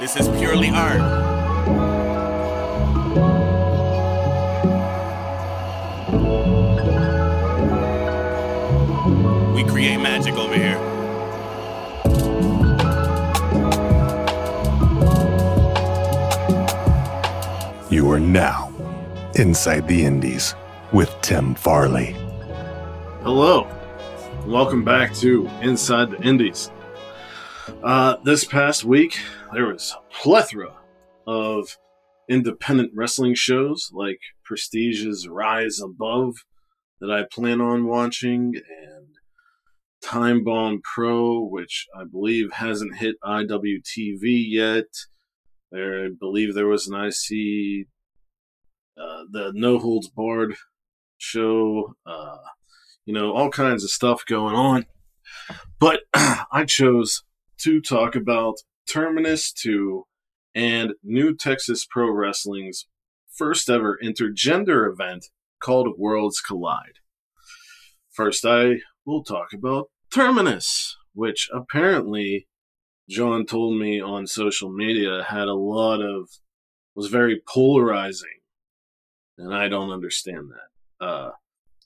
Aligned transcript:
This 0.00 0.14
is 0.16 0.28
purely 0.38 0.70
art. 0.70 1.02
We 9.54 9.64
create 9.64 9.98
magic 9.98 10.34
over 10.34 10.54
here. 10.54 10.78
You 17.90 18.10
are 18.12 18.20
now 18.20 18.72
inside 19.34 19.88
the 19.88 20.04
Indies 20.04 20.54
with 20.92 21.14
Tim 21.22 21.54
Farley. 21.54 22.27
Hello, 23.30 23.68
welcome 24.46 24.82
back 24.82 25.14
to 25.16 25.46
Inside 25.60 26.12
the 26.12 26.22
Indies. 26.22 26.70
Uh, 27.82 28.16
this 28.24 28.46
past 28.46 28.84
week, 28.84 29.18
there 29.52 29.66
was 29.66 29.94
a 29.94 30.14
plethora 30.14 30.74
of 31.26 31.76
independent 32.26 32.90
wrestling 32.94 33.34
shows 33.34 33.90
like 33.92 34.18
Prestige's 34.46 35.28
Rise 35.28 35.78
Above 35.78 36.36
that 37.02 37.10
I 37.10 37.24
plan 37.30 37.60
on 37.60 37.86
watching, 37.86 38.54
and 38.56 39.08
Time 40.02 40.42
Bomb 40.42 40.80
Pro, 40.82 41.38
which 41.38 41.86
I 41.94 42.04
believe 42.10 42.52
hasn't 42.52 42.96
hit 42.96 43.16
IWTV 43.22 44.22
yet. 44.22 44.86
There, 45.70 46.06
I 46.06 46.08
believe 46.18 46.54
there 46.54 46.66
was 46.66 46.88
an 46.88 46.94
IC, 46.94 47.88
uh, 48.98 49.24
the 49.30 49.52
No 49.54 49.78
Holds 49.78 50.08
Barred 50.08 50.54
show, 51.18 51.94
uh, 52.06 52.38
you 53.08 53.14
know, 53.14 53.32
all 53.32 53.48
kinds 53.48 53.84
of 53.84 53.90
stuff 53.90 54.22
going 54.26 54.54
on. 54.54 54.84
But 55.80 56.02
I 56.14 56.66
chose 56.66 57.24
to 57.62 57.80
talk 57.80 58.14
about 58.14 58.56
Terminus 58.86 59.50
2 59.50 60.04
and 60.54 60.92
New 61.02 61.34
Texas 61.34 61.86
Pro 61.90 62.10
Wrestling's 62.10 62.86
first 63.34 63.70
ever 63.70 63.98
intergender 64.04 64.92
event 64.92 65.24
called 65.58 65.94
Worlds 65.96 66.42
Collide. 66.42 66.98
First, 68.12 68.44
I 68.44 68.80
will 69.06 69.24
talk 69.24 69.54
about 69.54 69.86
Terminus, 70.12 70.94
which 71.14 71.48
apparently 71.50 72.46
John 73.08 73.46
told 73.46 73.80
me 73.80 74.02
on 74.02 74.26
social 74.26 74.70
media 74.70 75.24
had 75.26 75.48
a 75.48 75.54
lot 75.54 76.02
of, 76.02 76.28
was 76.94 77.06
very 77.06 77.40
polarizing. 77.48 78.40
And 79.38 79.54
I 79.54 79.68
don't 79.68 79.92
understand 79.92 80.50
that. 80.50 81.06
Uh, 81.06 81.30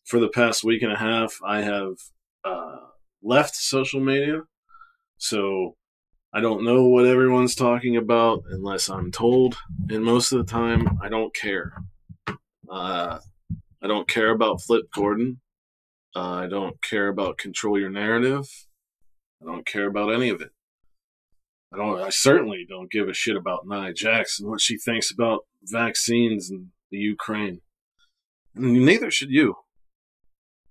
for 0.04 0.20
the 0.20 0.28
past 0.28 0.64
week 0.64 0.82
and 0.82 0.92
a 0.92 0.98
half, 0.98 1.38
I 1.44 1.62
have 1.62 1.94
uh, 2.44 2.76
left 3.22 3.54
social 3.54 4.00
media. 4.00 4.42
So 5.18 5.76
I 6.32 6.40
don't 6.40 6.64
know 6.64 6.84
what 6.84 7.06
everyone's 7.06 7.54
talking 7.54 7.96
about 7.96 8.44
unless 8.50 8.88
I'm 8.88 9.12
told. 9.12 9.56
And 9.88 10.04
most 10.04 10.32
of 10.32 10.38
the 10.38 10.50
time, 10.50 10.98
I 11.02 11.08
don't 11.08 11.34
care. 11.34 11.74
Uh, 12.70 13.18
I 13.82 13.86
don't 13.86 14.08
care 14.08 14.30
about 14.30 14.62
Flip 14.62 14.84
Gordon. 14.94 15.40
Uh, 16.14 16.44
I 16.44 16.46
don't 16.46 16.80
care 16.82 17.08
about 17.08 17.38
Control 17.38 17.78
Your 17.78 17.90
Narrative. 17.90 18.46
I 19.42 19.46
don't 19.46 19.66
care 19.66 19.86
about 19.86 20.12
any 20.12 20.28
of 20.28 20.40
it. 20.40 20.50
I 21.72 21.78
don't. 21.78 22.00
I 22.00 22.10
certainly 22.10 22.66
don't 22.68 22.90
give 22.90 23.08
a 23.08 23.14
shit 23.14 23.36
about 23.36 23.66
Nia 23.66 23.92
and 23.98 24.48
what 24.48 24.60
she 24.60 24.76
thinks 24.76 25.10
about 25.10 25.46
vaccines 25.62 26.50
and 26.50 26.68
the 26.90 26.98
Ukraine. 26.98 27.60
Neither 28.54 29.10
should 29.10 29.30
you. 29.30 29.56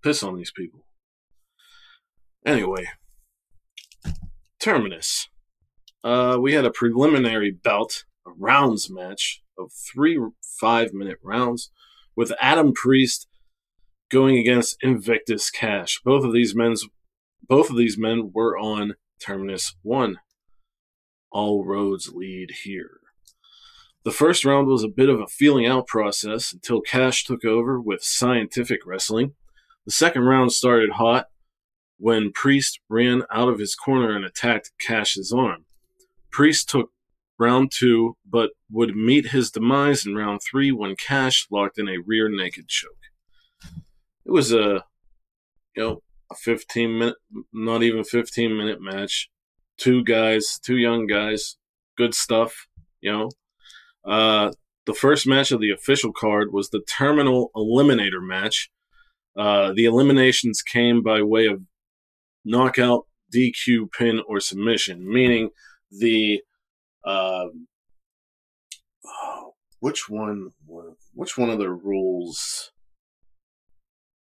Piss 0.01 0.23
on 0.23 0.37
these 0.37 0.51
people. 0.51 0.85
Anyway, 2.45 2.87
Terminus. 4.59 5.27
Uh, 6.03 6.37
we 6.39 6.53
had 6.53 6.65
a 6.65 6.71
preliminary 6.71 7.51
bout, 7.51 8.03
a 8.25 8.31
rounds 8.31 8.89
match 8.89 9.41
of 9.57 9.71
three 9.71 10.19
five 10.59 10.93
minute 10.93 11.17
rounds 11.23 11.71
with 12.15 12.33
Adam 12.39 12.73
Priest 12.73 13.27
going 14.09 14.37
against 14.37 14.77
Invictus 14.83 15.49
Khash. 15.49 16.01
Both 16.03 16.23
of 16.23 16.33
these 16.33 16.53
men's 16.55 16.85
both 17.47 17.69
of 17.69 17.75
these 17.75 17.97
men 17.97 18.31
were 18.33 18.57
on 18.57 18.95
Terminus 19.19 19.75
1. 19.81 20.17
All 21.31 21.65
roads 21.65 22.11
lead 22.13 22.51
here. 22.63 22.99
The 24.03 24.11
first 24.11 24.45
round 24.45 24.67
was 24.67 24.83
a 24.83 24.87
bit 24.87 25.09
of 25.09 25.19
a 25.19 25.27
feeling 25.27 25.65
out 25.65 25.87
process 25.87 26.53
until 26.53 26.81
Khash 26.81 27.23
took 27.25 27.43
over 27.45 27.79
with 27.79 28.03
scientific 28.03 28.85
wrestling. 28.85 29.33
The 29.85 29.91
second 29.91 30.23
round 30.23 30.51
started 30.51 30.91
hot 30.91 31.27
when 31.97 32.31
Priest 32.31 32.79
ran 32.89 33.23
out 33.31 33.49
of 33.49 33.59
his 33.59 33.75
corner 33.75 34.15
and 34.15 34.25
attacked 34.25 34.71
Khash's 34.79 35.31
arm. 35.31 35.65
Priest 36.31 36.69
took 36.69 36.91
round 37.37 37.71
two, 37.71 38.15
but 38.29 38.51
would 38.69 38.95
meet 38.95 39.27
his 39.27 39.51
demise 39.51 40.05
in 40.05 40.15
round 40.15 40.41
three 40.41 40.71
when 40.71 40.95
Khash 40.95 41.47
locked 41.51 41.79
in 41.79 41.87
a 41.87 41.97
rear 42.05 42.29
naked 42.29 42.67
choke. 42.67 42.91
It 44.25 44.31
was 44.31 44.53
a, 44.53 44.85
you 45.75 45.83
know, 45.83 46.03
a 46.31 46.35
15 46.35 46.97
minute, 46.97 47.15
not 47.51 47.83
even 47.83 48.03
15 48.03 48.55
minute 48.55 48.79
match. 48.81 49.29
Two 49.77 50.03
guys, 50.03 50.59
two 50.63 50.77
young 50.77 51.07
guys, 51.07 51.57
good 51.97 52.13
stuff, 52.13 52.67
you 53.01 53.11
know. 53.11 53.29
Uh, 54.05 54.51
the 54.85 54.93
first 54.93 55.27
match 55.27 55.51
of 55.51 55.59
the 55.59 55.71
official 55.71 56.11
card 56.13 56.51
was 56.51 56.69
the 56.69 56.81
Terminal 56.81 57.51
Eliminator 57.55 58.21
match. 58.21 58.69
Uh, 59.37 59.71
the 59.73 59.85
eliminations 59.85 60.61
came 60.61 61.01
by 61.01 61.21
way 61.21 61.45
of 61.45 61.61
knockout, 62.43 63.05
DQ, 63.33 63.91
pin, 63.91 64.21
or 64.27 64.39
submission, 64.39 65.07
meaning 65.07 65.51
the 65.91 66.41
oh, 67.05 67.51
which 69.79 70.09
one 70.09 70.51
which 71.13 71.37
one 71.37 71.49
of 71.49 71.59
the 71.59 71.69
rules? 71.69 72.71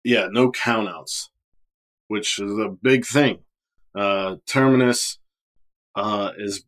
Yeah 0.05 0.29
no 0.31 0.51
countouts 0.51 1.29
which 2.09 2.39
is 2.39 2.59
a 2.59 2.69
big 2.69 3.07
thing. 3.07 3.41
Uh 3.95 4.37
terminus 4.47 5.19
uh 5.95 6.33
is 6.39 6.65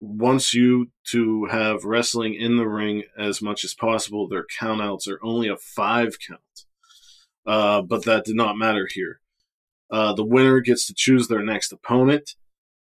wants 0.00 0.52
you 0.52 0.90
to 1.10 1.46
have 1.46 1.84
wrestling 1.84 2.34
in 2.34 2.56
the 2.56 2.68
ring 2.68 3.04
as 3.18 3.40
much 3.40 3.64
as 3.64 3.74
possible. 3.74 4.28
Their 4.28 4.44
countouts 4.60 5.08
are 5.08 5.24
only 5.24 5.48
a 5.48 5.56
five 5.56 6.18
count 6.26 6.63
uh 7.46 7.82
but 7.82 8.04
that 8.04 8.24
did 8.24 8.36
not 8.36 8.56
matter 8.56 8.88
here 8.92 9.20
uh 9.90 10.12
the 10.12 10.24
winner 10.24 10.60
gets 10.60 10.86
to 10.86 10.94
choose 10.94 11.28
their 11.28 11.42
next 11.42 11.72
opponent 11.72 12.34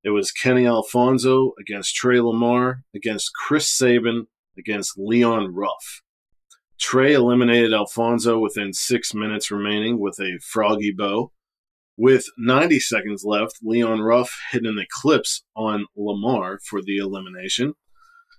it 0.03 0.09
was 0.09 0.33
Kenny 0.33 0.67
Alfonso 0.67 1.53
against 1.57 1.95
Trey 1.95 2.19
Lamar, 2.19 2.83
against 2.93 3.31
Chris 3.33 3.71
Sabin, 3.71 4.27
against 4.57 4.97
Leon 4.97 5.53
Ruff. 5.53 6.01
Trey 6.77 7.13
eliminated 7.13 7.73
Alfonso 7.73 8.37
within 8.37 8.73
six 8.73 9.13
minutes 9.13 9.49
remaining 9.49 9.99
with 9.99 10.19
a 10.19 10.39
froggy 10.41 10.91
bow. 10.91 11.31
With 11.95 12.25
90 12.37 12.79
seconds 12.81 13.23
left, 13.23 13.59
Leon 13.63 14.01
Ruff 14.01 14.37
hit 14.51 14.65
an 14.65 14.77
eclipse 14.77 15.43
on 15.55 15.85
Lamar 15.95 16.59
for 16.65 16.81
the 16.81 16.97
elimination. 16.97 17.75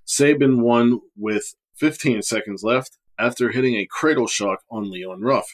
Sabin 0.05 0.61
won 0.61 1.01
with 1.17 1.55
15 1.77 2.21
seconds 2.21 2.63
left 2.63 2.99
after 3.19 3.53
hitting 3.53 3.77
a 3.77 3.87
cradle 3.91 4.27
shock 4.27 4.59
on 4.71 4.91
Leon 4.91 5.23
Ruff. 5.23 5.47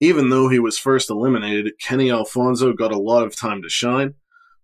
Even 0.00 0.30
though 0.30 0.48
he 0.48 0.58
was 0.58 0.78
first 0.78 1.10
eliminated, 1.10 1.74
Kenny 1.78 2.10
Alfonso 2.10 2.72
got 2.72 2.92
a 2.92 2.98
lot 2.98 3.26
of 3.26 3.36
time 3.36 3.60
to 3.62 3.68
shine. 3.68 4.14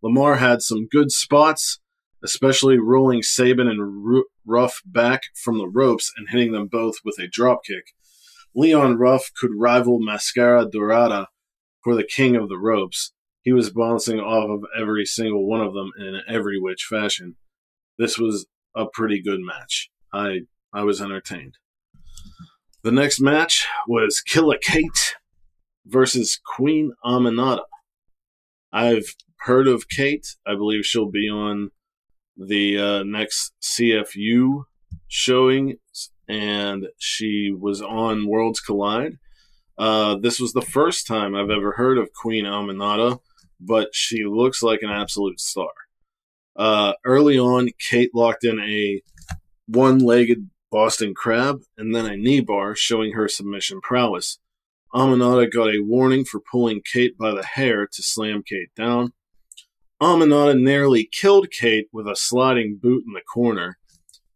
Lamar 0.03 0.37
had 0.37 0.63
some 0.63 0.87
good 0.87 1.13
spots, 1.13 1.79
especially 2.25 2.79
rolling 2.79 3.23
Sabin 3.23 3.69
and 3.69 4.25
Ruff 4.47 4.81
back 4.87 5.23
from 5.35 5.59
the 5.59 5.69
ropes 5.69 6.11
and 6.17 6.31
hitting 6.31 6.53
them 6.53 6.69
both 6.69 6.97
with 7.05 7.19
a 7.19 7.29
dropkick. 7.29 7.93
Leon 8.55 8.97
Ruff 8.97 9.31
could 9.39 9.51
rival 9.55 9.99
Mascara 10.01 10.65
Dorada 10.65 11.29
for 11.85 11.95
the 11.95 12.05
king 12.05 12.35
of 12.35 12.49
the 12.49 12.59
ropes. 12.59 13.13
He 13.43 13.53
was 13.53 13.71
bouncing 13.71 14.19
off 14.19 14.49
of 14.49 14.65
every 14.81 15.05
single 15.05 15.47
one 15.47 15.61
of 15.61 15.75
them 15.75 15.91
in 15.99 16.21
every 16.27 16.59
which 16.59 16.87
fashion. 16.89 17.37
This 17.99 18.19
was 18.19 18.47
a 18.75 18.87
pretty 18.87 19.23
good 19.23 19.41
match. 19.41 19.91
I 20.13 20.41
I 20.73 20.85
was 20.85 21.03
entertained. 21.03 21.55
The 22.83 22.93
next 22.93 23.21
match 23.21 23.67
was 23.87 24.21
Killer 24.21 24.59
Kate 24.61 25.17
versus 25.87 26.41
Queen 26.57 26.93
Aminata. 27.05 27.63
I've 28.73 29.15
heard 29.41 29.69
of 29.69 29.89
Kate. 29.89 30.27
I 30.47 30.55
believe 30.55 30.85
she'll 30.85 31.11
be 31.11 31.29
on 31.29 31.71
the 32.37 32.79
uh, 32.79 33.03
next 33.05 33.53
CFU 33.63 34.65
showing, 35.09 35.77
and 36.29 36.87
she 36.99 37.51
was 37.57 37.81
on 37.81 38.29
Worlds 38.29 38.61
Collide. 38.61 39.19
Uh, 39.79 40.17
this 40.17 40.41
was 40.41 40.53
the 40.53 40.63
first 40.63 41.07
time 41.07 41.35
I've 41.35 41.51
ever 41.51 41.73
heard 41.73 41.99
of 41.99 42.13
Queen 42.13 42.45
Aminata, 42.45 43.21
but 43.61 43.89
she 43.93 44.25
looks 44.25 44.63
like 44.63 44.83
an 44.83 44.91
absolute 44.91 45.41
star. 45.41 45.71
Uh, 46.57 46.95
early 47.05 47.39
on, 47.39 47.71
Kate 47.79 48.11
locked 48.15 48.45
in 48.45 48.59
a 48.61 49.03
one 49.67 49.99
legged 49.99 50.51
Boston 50.71 51.15
Crab 51.15 51.61
and 51.77 51.95
then 51.95 52.07
a 52.07 52.17
knee 52.17 52.41
bar, 52.41 52.75
showing 52.75 53.13
her 53.13 53.29
submission 53.29 53.81
prowess. 53.81 54.39
Aminata 54.95 55.53
got 55.53 55.69
a 55.69 55.83
warning 55.83 56.25
for 56.25 56.41
pulling 56.41 56.81
Kate 56.81 57.19
by 57.19 57.33
the 57.35 57.45
hair 57.45 57.87
to 57.87 58.03
slam 58.03 58.43
Kate 58.43 58.75
down. 58.77 59.13
Aminata 60.01 60.59
nearly 60.59 61.09
killed 61.11 61.51
Kate 61.51 61.89
with 61.93 62.07
a 62.07 62.17
sliding 62.17 62.79
boot 62.81 63.05
in 63.07 63.13
the 63.13 63.21
corner. 63.23 63.79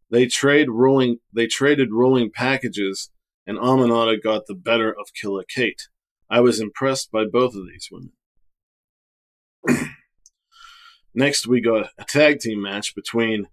They 0.09 0.27
trade 0.27 0.69
rolling 0.69 1.19
they 1.33 1.47
traded 1.47 1.89
rolling 1.91 2.31
packages 2.31 3.11
and 3.47 3.57
Aminata 3.57 4.21
got 4.21 4.47
the 4.47 4.55
better 4.55 4.89
of 4.91 5.13
Killer 5.19 5.45
Kate. 5.47 5.87
I 6.29 6.41
was 6.41 6.59
impressed 6.59 7.11
by 7.11 7.25
both 7.25 7.55
of 7.55 7.67
these 7.67 7.89
women. 7.91 8.11
Next 11.13 11.47
we 11.47 11.61
got 11.61 11.89
a 11.97 12.05
tag 12.05 12.39
team 12.39 12.61
match 12.61 12.95
between 12.95 13.47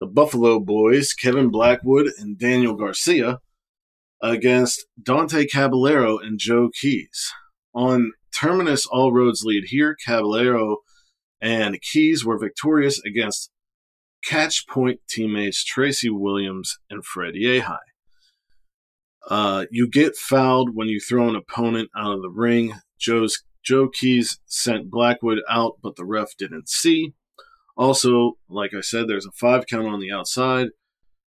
the 0.00 0.06
Buffalo 0.06 0.60
Boys, 0.60 1.12
Kevin 1.12 1.50
Blackwood 1.50 2.10
and 2.18 2.38
Daniel 2.38 2.74
Garcia, 2.74 3.40
against 4.22 4.86
Dante 5.02 5.46
Caballero 5.46 6.18
and 6.18 6.38
Joe 6.38 6.70
Keys. 6.80 7.32
On 7.74 8.12
Terminus 8.38 8.86
All 8.86 9.12
Roads 9.12 9.42
Lead 9.44 9.64
here, 9.68 9.96
Caballero 10.06 10.78
and 11.40 11.80
Keys 11.80 12.24
were 12.24 12.38
victorious 12.38 13.00
against 13.04 13.50
Catch 14.24 14.66
Point 14.66 15.00
teammates 15.08 15.64
Tracy 15.64 16.10
Williams 16.10 16.78
and 16.90 17.04
Fred 17.04 17.34
Yehi. 17.34 17.78
Uh, 19.28 19.66
you 19.70 19.88
get 19.88 20.16
fouled 20.16 20.74
when 20.74 20.88
you 20.88 21.00
throw 21.00 21.28
an 21.28 21.36
opponent 21.36 21.90
out 21.96 22.12
of 22.12 22.22
the 22.22 22.30
ring. 22.30 22.74
Joe's 22.98 23.42
Joe 23.64 23.88
Keys 23.88 24.40
sent 24.46 24.90
Blackwood 24.90 25.40
out, 25.48 25.74
but 25.82 25.96
the 25.96 26.04
ref 26.04 26.36
didn't 26.38 26.68
see. 26.68 27.12
Also, 27.76 28.32
like 28.48 28.72
I 28.74 28.80
said, 28.80 29.08
there's 29.08 29.26
a 29.26 29.32
five 29.32 29.66
count 29.66 29.86
on 29.86 30.00
the 30.00 30.10
outside. 30.12 30.68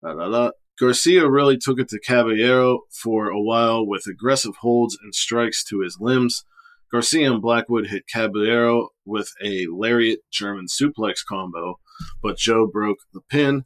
Da, 0.03 0.15
da, 0.15 0.29
da. 0.29 0.51
Garcia 0.83 1.31
really 1.31 1.57
took 1.57 1.79
it 1.79 1.89
to 1.91 2.01
Caballero 2.01 2.81
for 2.91 3.29
a 3.29 3.41
while 3.41 3.87
with 3.87 4.09
aggressive 4.09 4.57
holds 4.63 4.99
and 5.01 5.15
strikes 5.15 5.63
to 5.63 5.79
his 5.79 5.99
limbs. 6.01 6.45
Garcia 6.91 7.33
and 7.33 7.41
Blackwood 7.41 7.87
hit 7.87 8.09
Caballero 8.13 8.89
with 9.05 9.31
a 9.41 9.69
lariat 9.71 10.23
German 10.33 10.67
suplex 10.67 11.25
combo, 11.25 11.79
but 12.21 12.37
Joe 12.37 12.67
broke 12.67 12.99
the 13.13 13.21
pin. 13.31 13.63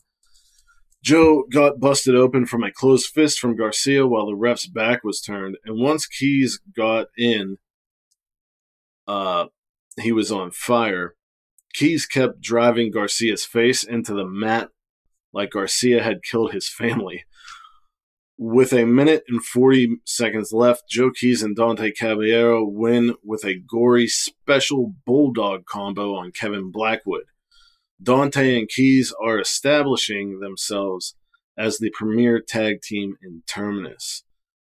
Joe 1.02 1.44
got 1.50 1.80
busted 1.80 2.14
open 2.14 2.44
from 2.44 2.62
a 2.62 2.70
closed 2.70 3.06
fist 3.06 3.40
from 3.40 3.56
Garcia 3.56 4.06
while 4.06 4.26
the 4.26 4.36
ref's 4.36 4.66
back 4.66 5.02
was 5.02 5.22
turned, 5.22 5.56
and 5.64 5.80
once 5.80 6.06
Keys 6.06 6.60
got 6.76 7.06
in, 7.16 7.56
uh, 9.08 9.46
he 9.98 10.12
was 10.12 10.30
on 10.30 10.50
fire. 10.50 11.14
Keys 11.72 12.04
kept 12.04 12.42
driving 12.42 12.92
Garcia's 12.92 13.46
face 13.46 13.82
into 13.84 14.12
the 14.12 14.26
mat 14.26 14.68
like 15.36 15.50
Garcia 15.50 16.02
had 16.02 16.24
killed 16.24 16.52
his 16.52 16.68
family. 16.68 17.24
With 18.38 18.72
a 18.72 18.86
minute 18.86 19.22
and 19.28 19.44
40 19.44 19.98
seconds 20.04 20.50
left, 20.50 20.88
Joe 20.88 21.10
Keys 21.10 21.42
and 21.42 21.54
Dante 21.54 21.92
Caballero 21.92 22.64
win 22.64 23.14
with 23.22 23.44
a 23.44 23.54
gory 23.58 24.08
special 24.08 24.94
bulldog 25.04 25.66
combo 25.66 26.14
on 26.14 26.32
Kevin 26.32 26.70
Blackwood. 26.70 27.24
Dante 28.02 28.58
and 28.58 28.68
Keys 28.68 29.12
are 29.22 29.38
establishing 29.38 30.40
themselves 30.40 31.14
as 31.56 31.78
the 31.78 31.90
premier 31.90 32.40
tag 32.40 32.80
team 32.82 33.16
in 33.22 33.42
Terminus. 33.46 34.22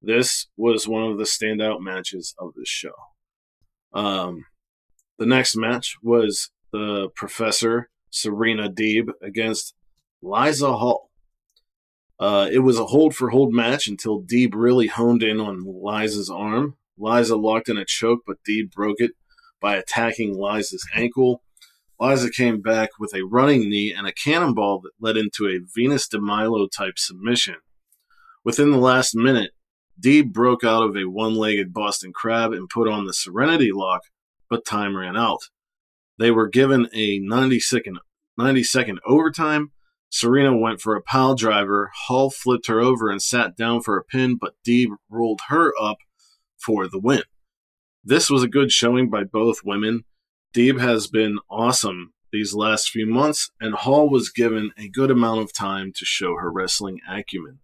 This 0.01 0.47
was 0.57 0.89
one 0.89 1.05
of 1.11 1.19
the 1.19 1.25
standout 1.25 1.81
matches 1.81 2.35
of 2.39 2.55
the 2.55 2.65
show. 2.65 2.95
Um, 3.93 4.47
the 5.19 5.27
next 5.27 5.57
match 5.57 5.97
was 6.03 6.51
the 6.73 7.09
Professor 7.15 7.91
Serena 8.11 8.69
Deeb 8.69 9.11
against 9.23 9.75
Liza 10.23 10.73
Hall. 10.73 11.11
Uh, 12.19 12.49
it 12.53 12.61
was 12.61 12.79
a 12.79 12.87
hold 12.87 13.15
for 13.15 13.31
hold 13.31 13.53
match 13.53 13.89
until 13.89 14.23
Deeb 14.23 14.55
really 14.55 14.87
honed 14.87 15.23
in 15.23 15.41
on 15.41 15.65
Liza's 15.67 16.31
arm. 16.31 16.77
Liza 16.97 17.37
locked 17.37 17.69
in 17.69 17.77
a 17.77 17.85
choke, 17.85 18.21
but 18.27 18.37
Deeb 18.49 18.71
broke 18.71 19.01
it 19.01 19.13
by 19.61 19.77
attacking 19.77 20.39
Liza's 20.39 20.87
ankle. 20.95 21.43
Liza 21.99 22.31
came 22.31 22.61
back 22.61 22.91
with 22.99 23.15
a 23.15 23.25
running 23.25 23.69
knee 23.69 23.93
and 23.97 24.07
a 24.07 24.13
cannonball 24.13 24.81
that 24.81 24.93
led 25.01 25.17
into 25.17 25.47
a 25.47 25.61
Venus 25.75 26.07
de 26.07 26.21
Milo 26.21 26.69
type 26.69 26.99
submission. 26.99 27.57
Within 28.45 28.71
the 28.71 28.79
last 28.79 29.15
minute, 29.15 29.53
Deeb 30.01 30.33
broke 30.33 30.65
out 30.65 30.83
of 30.83 30.97
a 30.97 31.09
one 31.09 31.35
legged 31.35 31.73
Boston 31.73 32.13
Crab 32.13 32.53
and 32.53 32.69
put 32.69 32.89
on 32.89 33.07
the 33.07 33.13
Serenity 33.13 33.71
lock, 33.73 34.03
but 34.49 34.65
time 34.65 34.97
ran 34.97 35.17
out. 35.17 35.43
They 36.19 36.31
were 36.31 36.49
given 36.49 36.89
a 36.93 37.19
90 37.19 37.61
second, 37.61 37.99
90 38.37 38.65
second 38.65 39.01
overtime, 39.07 39.73
Serena 40.13 40.55
went 40.55 40.79
for 40.79 40.95
a 40.95 41.03
pile 41.03 41.35
driver. 41.35 41.91
Hall 42.07 42.29
flipped 42.29 42.67
her 42.67 42.81
over 42.81 43.11
and 43.11 43.23
sat 43.23 43.57
down 43.57 43.81
for 43.81 43.97
a 43.97 44.05
pin, 44.05 44.37
but 44.39 44.55
Deeb 44.65 44.91
rolled 45.09 45.41
her 45.49 45.73
up 45.81 45.97
for 46.59 46.87
the 46.87 46.99
win. 46.99 47.23
This 48.05 48.29
was 48.29 48.43
a 48.43 48.49
good 48.49 48.71
showing 48.71 49.09
by 49.09 49.25
both 49.25 49.65
women. 49.65 50.05
Deeb 50.55 50.79
has 50.79 51.07
been 51.07 51.39
awesome 51.51 52.13
these 52.31 52.53
last 52.53 52.91
few 52.91 53.07
months, 53.07 53.51
and 53.59 53.75
Hall 53.75 54.09
was 54.09 54.29
given 54.29 54.73
a 54.77 54.87
good 54.87 55.11
amount 55.11 55.41
of 55.41 55.53
time 55.55 55.93
to 55.97 56.05
show 56.05 56.37
her 56.37 56.53
wrestling 56.53 57.01
acumen. 57.11 57.61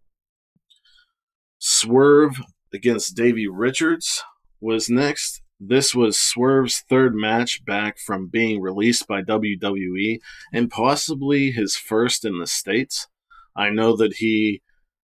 Swerve 1.58 2.40
against 2.72 3.14
Davey 3.14 3.46
Richards 3.46 4.24
was 4.58 4.88
next. 4.88 5.42
This 5.60 5.92
was 5.92 6.16
Swerve's 6.16 6.84
third 6.88 7.14
match 7.16 7.64
back 7.64 7.98
from 7.98 8.28
being 8.28 8.60
released 8.60 9.08
by 9.08 9.22
WWE 9.22 10.20
and 10.52 10.70
possibly 10.70 11.50
his 11.50 11.76
first 11.76 12.24
in 12.24 12.38
the 12.38 12.46
States. 12.46 13.08
I 13.56 13.70
know 13.70 13.96
that 13.96 14.14
he 14.14 14.62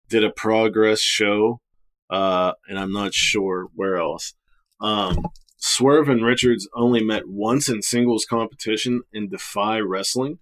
did 0.09 0.23
a 0.23 0.29
progress 0.29 0.99
show, 0.99 1.61
uh, 2.09 2.53
and 2.67 2.77
I'm 2.77 2.91
not 2.91 3.13
sure 3.13 3.67
where 3.73 3.95
else. 3.95 4.33
Um, 4.81 5.23
Swerve 5.55 6.09
and 6.09 6.25
Richards 6.25 6.67
only 6.75 7.01
met 7.01 7.23
once 7.25 7.69
in 7.69 7.81
singles 7.81 8.25
competition 8.29 9.03
in 9.13 9.29
Defy 9.29 9.79
Wrestling. 9.79 10.39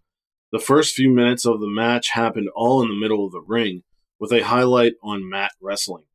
The 0.52 0.58
first 0.60 0.96
few 0.96 1.12
minutes 1.12 1.46
of 1.46 1.62
the 1.62 1.70
match 1.70 2.10
happened 2.10 2.50
all 2.56 2.82
in 2.82 2.90
the 2.90 3.00
middle 3.00 3.24
of 3.24 3.32
the 3.32 3.44
ring, 3.46 3.84
with 4.20 4.32
a 4.32 4.42
highlight 4.42 4.94
on 5.04 5.30
mat 5.30 5.52
wrestling. 5.62 6.06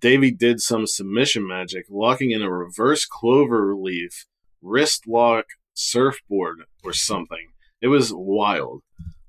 Davey 0.00 0.30
did 0.30 0.60
some 0.60 0.86
submission 0.86 1.46
magic, 1.46 1.86
locking 1.90 2.30
in 2.30 2.42
a 2.42 2.50
reverse 2.50 3.04
clover 3.04 3.74
leaf 3.76 4.26
wrist 4.62 5.06
lock 5.06 5.46
surfboard 5.74 6.64
or 6.82 6.92
something. 6.92 7.48
It 7.80 7.88
was 7.88 8.12
wild. 8.14 8.82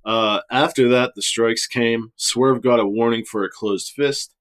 Uh, 0.04 0.42
after 0.50 0.90
that, 0.90 1.14
the 1.16 1.22
strikes 1.22 1.68
came. 1.68 2.12
Swerve 2.16 2.62
got 2.62 2.80
a 2.80 2.88
warning 2.88 3.24
for 3.24 3.44
a 3.44 3.50
closed 3.50 3.92
fist. 3.96 4.34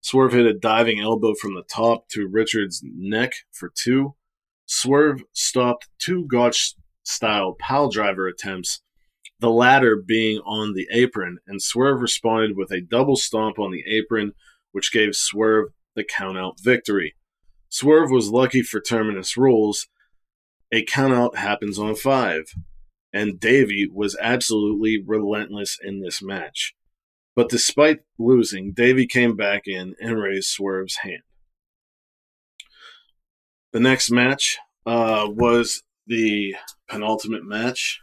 Swerve 0.00 0.32
hit 0.32 0.46
a 0.46 0.54
diving 0.54 1.00
elbow 1.00 1.34
from 1.34 1.54
the 1.54 1.62
top 1.62 2.08
to 2.10 2.28
Richard's 2.28 2.82
neck 2.84 3.32
for 3.52 3.70
two. 3.74 4.14
Swerve 4.66 5.22
stopped 5.32 5.88
two 5.98 6.26
Gotch 6.26 6.74
style 7.02 7.54
pile 7.58 7.88
driver 7.88 8.26
attempts, 8.26 8.80
the 9.40 9.50
latter 9.50 9.96
being 9.96 10.38
on 10.40 10.74
the 10.74 10.88
apron, 10.90 11.38
and 11.46 11.60
Swerve 11.60 12.00
responded 12.00 12.56
with 12.56 12.70
a 12.70 12.80
double 12.80 13.16
stomp 13.16 13.58
on 13.58 13.70
the 13.70 13.84
apron 13.86 14.32
which 14.74 14.92
gave 14.92 15.14
Swerve 15.14 15.68
the 15.94 16.02
countout 16.02 16.60
victory. 16.60 17.14
Swerve 17.68 18.10
was 18.10 18.30
lucky 18.30 18.60
for 18.60 18.80
Terminus 18.80 19.36
rules. 19.36 19.86
A 20.72 20.84
countout 20.84 21.36
happens 21.36 21.78
on 21.78 21.94
five, 21.94 22.46
and 23.12 23.38
Davey 23.38 23.88
was 23.88 24.18
absolutely 24.20 25.00
relentless 25.06 25.78
in 25.80 26.00
this 26.00 26.20
match. 26.20 26.74
But 27.36 27.48
despite 27.48 28.00
losing, 28.18 28.72
Davey 28.72 29.06
came 29.06 29.36
back 29.36 29.62
in 29.66 29.94
and 30.00 30.20
raised 30.20 30.48
Swerve's 30.48 30.96
hand. 31.02 31.22
The 33.72 33.78
next 33.78 34.10
match 34.10 34.58
uh, 34.84 35.28
was 35.30 35.84
the 36.08 36.56
penultimate 36.88 37.44
match, 37.44 38.00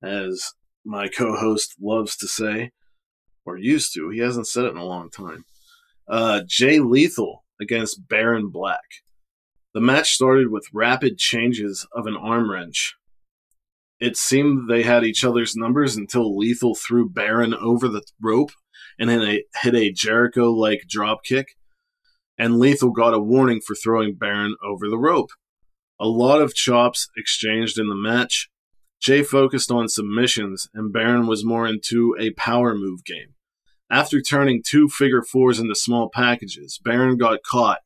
as 0.00 0.52
my 0.84 1.08
co 1.08 1.34
host 1.34 1.74
loves 1.80 2.16
to 2.18 2.28
say, 2.28 2.70
or 3.44 3.58
used 3.58 3.94
to. 3.94 4.10
He 4.10 4.20
hasn't 4.20 4.46
said 4.46 4.64
it 4.64 4.70
in 4.70 4.76
a 4.76 4.84
long 4.84 5.10
time 5.10 5.44
uh, 6.08 6.42
Jay 6.46 6.78
Lethal 6.78 7.44
against 7.60 8.08
Baron 8.08 8.50
Black. 8.50 8.84
The 9.74 9.80
match 9.80 10.12
started 10.12 10.50
with 10.50 10.68
rapid 10.72 11.18
changes 11.18 11.86
of 11.92 12.06
an 12.06 12.16
arm 12.16 12.50
wrench. 12.50 12.94
It 14.00 14.16
seemed 14.16 14.68
they 14.68 14.82
had 14.82 15.04
each 15.04 15.24
other's 15.24 15.56
numbers 15.56 15.96
until 15.96 16.36
Lethal 16.36 16.74
threw 16.74 17.08
Baron 17.08 17.54
over 17.54 17.88
the 17.88 18.02
rope 18.22 18.52
and 18.98 19.10
hit 19.10 19.22
a, 19.22 19.44
hit 19.60 19.74
a 19.74 19.92
Jericho 19.92 20.52
like 20.52 20.82
drop 20.88 21.24
kick. 21.24 21.56
And 22.38 22.58
Lethal 22.58 22.90
got 22.90 23.14
a 23.14 23.18
warning 23.18 23.60
for 23.60 23.74
throwing 23.74 24.14
Baron 24.14 24.56
over 24.64 24.88
the 24.88 24.98
rope. 24.98 25.30
A 26.00 26.06
lot 26.06 26.40
of 26.40 26.54
chops 26.54 27.08
exchanged 27.16 27.78
in 27.78 27.88
the 27.88 27.96
match. 27.96 28.48
Jay 29.00 29.22
focused 29.22 29.70
on 29.70 29.88
submissions, 29.88 30.68
and 30.72 30.92
Baron 30.92 31.26
was 31.26 31.44
more 31.44 31.66
into 31.66 32.16
a 32.18 32.30
power 32.30 32.74
move 32.74 33.04
game. 33.04 33.34
After 33.90 34.20
turning 34.20 34.62
two 34.64 34.88
figure 34.88 35.22
fours 35.22 35.58
into 35.58 35.74
small 35.74 36.10
packages, 36.12 36.78
Baron 36.84 37.16
got 37.16 37.42
caught, 37.42 37.78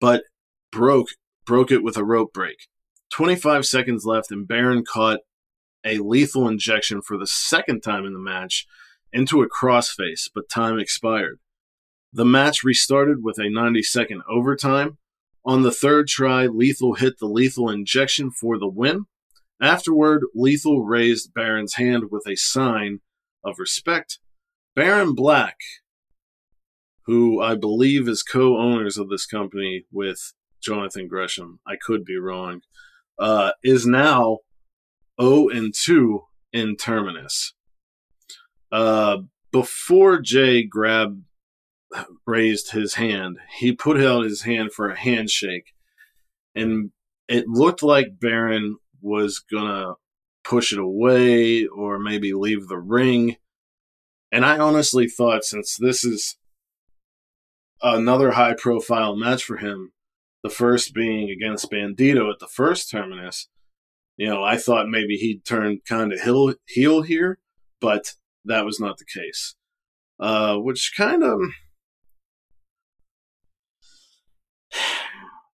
but 0.00 0.24
broke 0.70 1.08
broke 1.44 1.72
it 1.72 1.82
with 1.82 1.96
a 1.96 2.04
rope 2.04 2.32
break. 2.32 2.68
25 3.12 3.66
seconds 3.66 4.04
left, 4.04 4.30
and 4.30 4.46
Baron 4.46 4.84
caught 4.84 5.20
a 5.84 5.98
lethal 5.98 6.48
injection 6.48 7.02
for 7.02 7.18
the 7.18 7.26
second 7.26 7.82
time 7.82 8.06
in 8.06 8.12
the 8.12 8.18
match 8.18 8.66
into 9.12 9.42
a 9.42 9.48
crossface, 9.48 10.30
but 10.32 10.48
time 10.48 10.78
expired. 10.78 11.38
The 12.12 12.24
match 12.24 12.62
restarted 12.62 13.18
with 13.22 13.38
a 13.38 13.50
90 13.50 13.82
second 13.82 14.22
overtime. 14.30 14.98
On 15.44 15.62
the 15.62 15.72
third 15.72 16.06
try, 16.08 16.46
Lethal 16.46 16.94
hit 16.94 17.18
the 17.18 17.26
lethal 17.26 17.68
injection 17.68 18.30
for 18.30 18.58
the 18.58 18.68
win. 18.68 19.06
Afterward, 19.60 20.22
Lethal 20.34 20.84
raised 20.84 21.34
Baron's 21.34 21.74
hand 21.74 22.04
with 22.10 22.26
a 22.28 22.36
sign 22.36 23.00
of 23.44 23.58
respect. 23.58 24.18
Baron 24.74 25.14
Black, 25.14 25.56
who 27.06 27.40
I 27.40 27.54
believe 27.54 28.08
is 28.08 28.22
co 28.22 28.56
owners 28.56 28.96
of 28.96 29.08
this 29.08 29.26
company 29.26 29.84
with 29.92 30.32
Jonathan 30.62 31.08
Gresham, 31.08 31.60
I 31.66 31.76
could 31.76 32.04
be 32.04 32.16
wrong, 32.16 32.62
uh, 33.18 33.52
is 33.62 33.86
now 33.86 34.38
0 35.20 35.48
and 35.48 35.74
2 35.74 36.22
in 36.52 36.76
Terminus. 36.76 37.54
Uh, 38.70 39.18
before 39.50 40.20
Jay 40.20 40.62
grabbed, 40.62 41.22
raised 42.26 42.72
his 42.72 42.94
hand, 42.94 43.38
he 43.58 43.72
put 43.72 44.00
out 44.00 44.24
his 44.24 44.42
hand 44.42 44.72
for 44.72 44.88
a 44.88 44.98
handshake, 44.98 45.74
and 46.54 46.92
it 47.28 47.46
looked 47.48 47.82
like 47.82 48.18
Baron 48.18 48.76
was 49.02 49.38
gonna 49.38 49.94
push 50.44 50.72
it 50.72 50.78
away 50.78 51.66
or 51.66 51.98
maybe 51.98 52.32
leave 52.32 52.68
the 52.68 52.78
ring. 52.78 53.36
And 54.32 54.46
I 54.46 54.58
honestly 54.58 55.06
thought 55.06 55.44
since 55.44 55.76
this 55.76 56.04
is 56.04 56.38
another 57.82 58.32
high 58.32 58.54
profile 58.54 59.14
match 59.14 59.44
for 59.44 59.58
him, 59.58 59.92
the 60.42 60.48
first 60.48 60.94
being 60.94 61.28
against 61.28 61.70
Bandito 61.70 62.32
at 62.32 62.38
the 62.40 62.48
first 62.48 62.90
terminus, 62.90 63.48
you 64.16 64.26
know, 64.26 64.42
I 64.42 64.56
thought 64.56 64.88
maybe 64.88 65.16
he'd 65.16 65.44
turn 65.44 65.80
kind 65.86 66.14
of 66.14 66.20
heel, 66.22 66.54
heel 66.66 67.02
here, 67.02 67.38
but 67.80 68.14
that 68.46 68.64
was 68.64 68.80
not 68.80 68.96
the 68.96 69.04
case. 69.04 69.54
Uh, 70.18 70.56
which 70.56 70.94
kind 70.96 71.22
of 71.22 71.40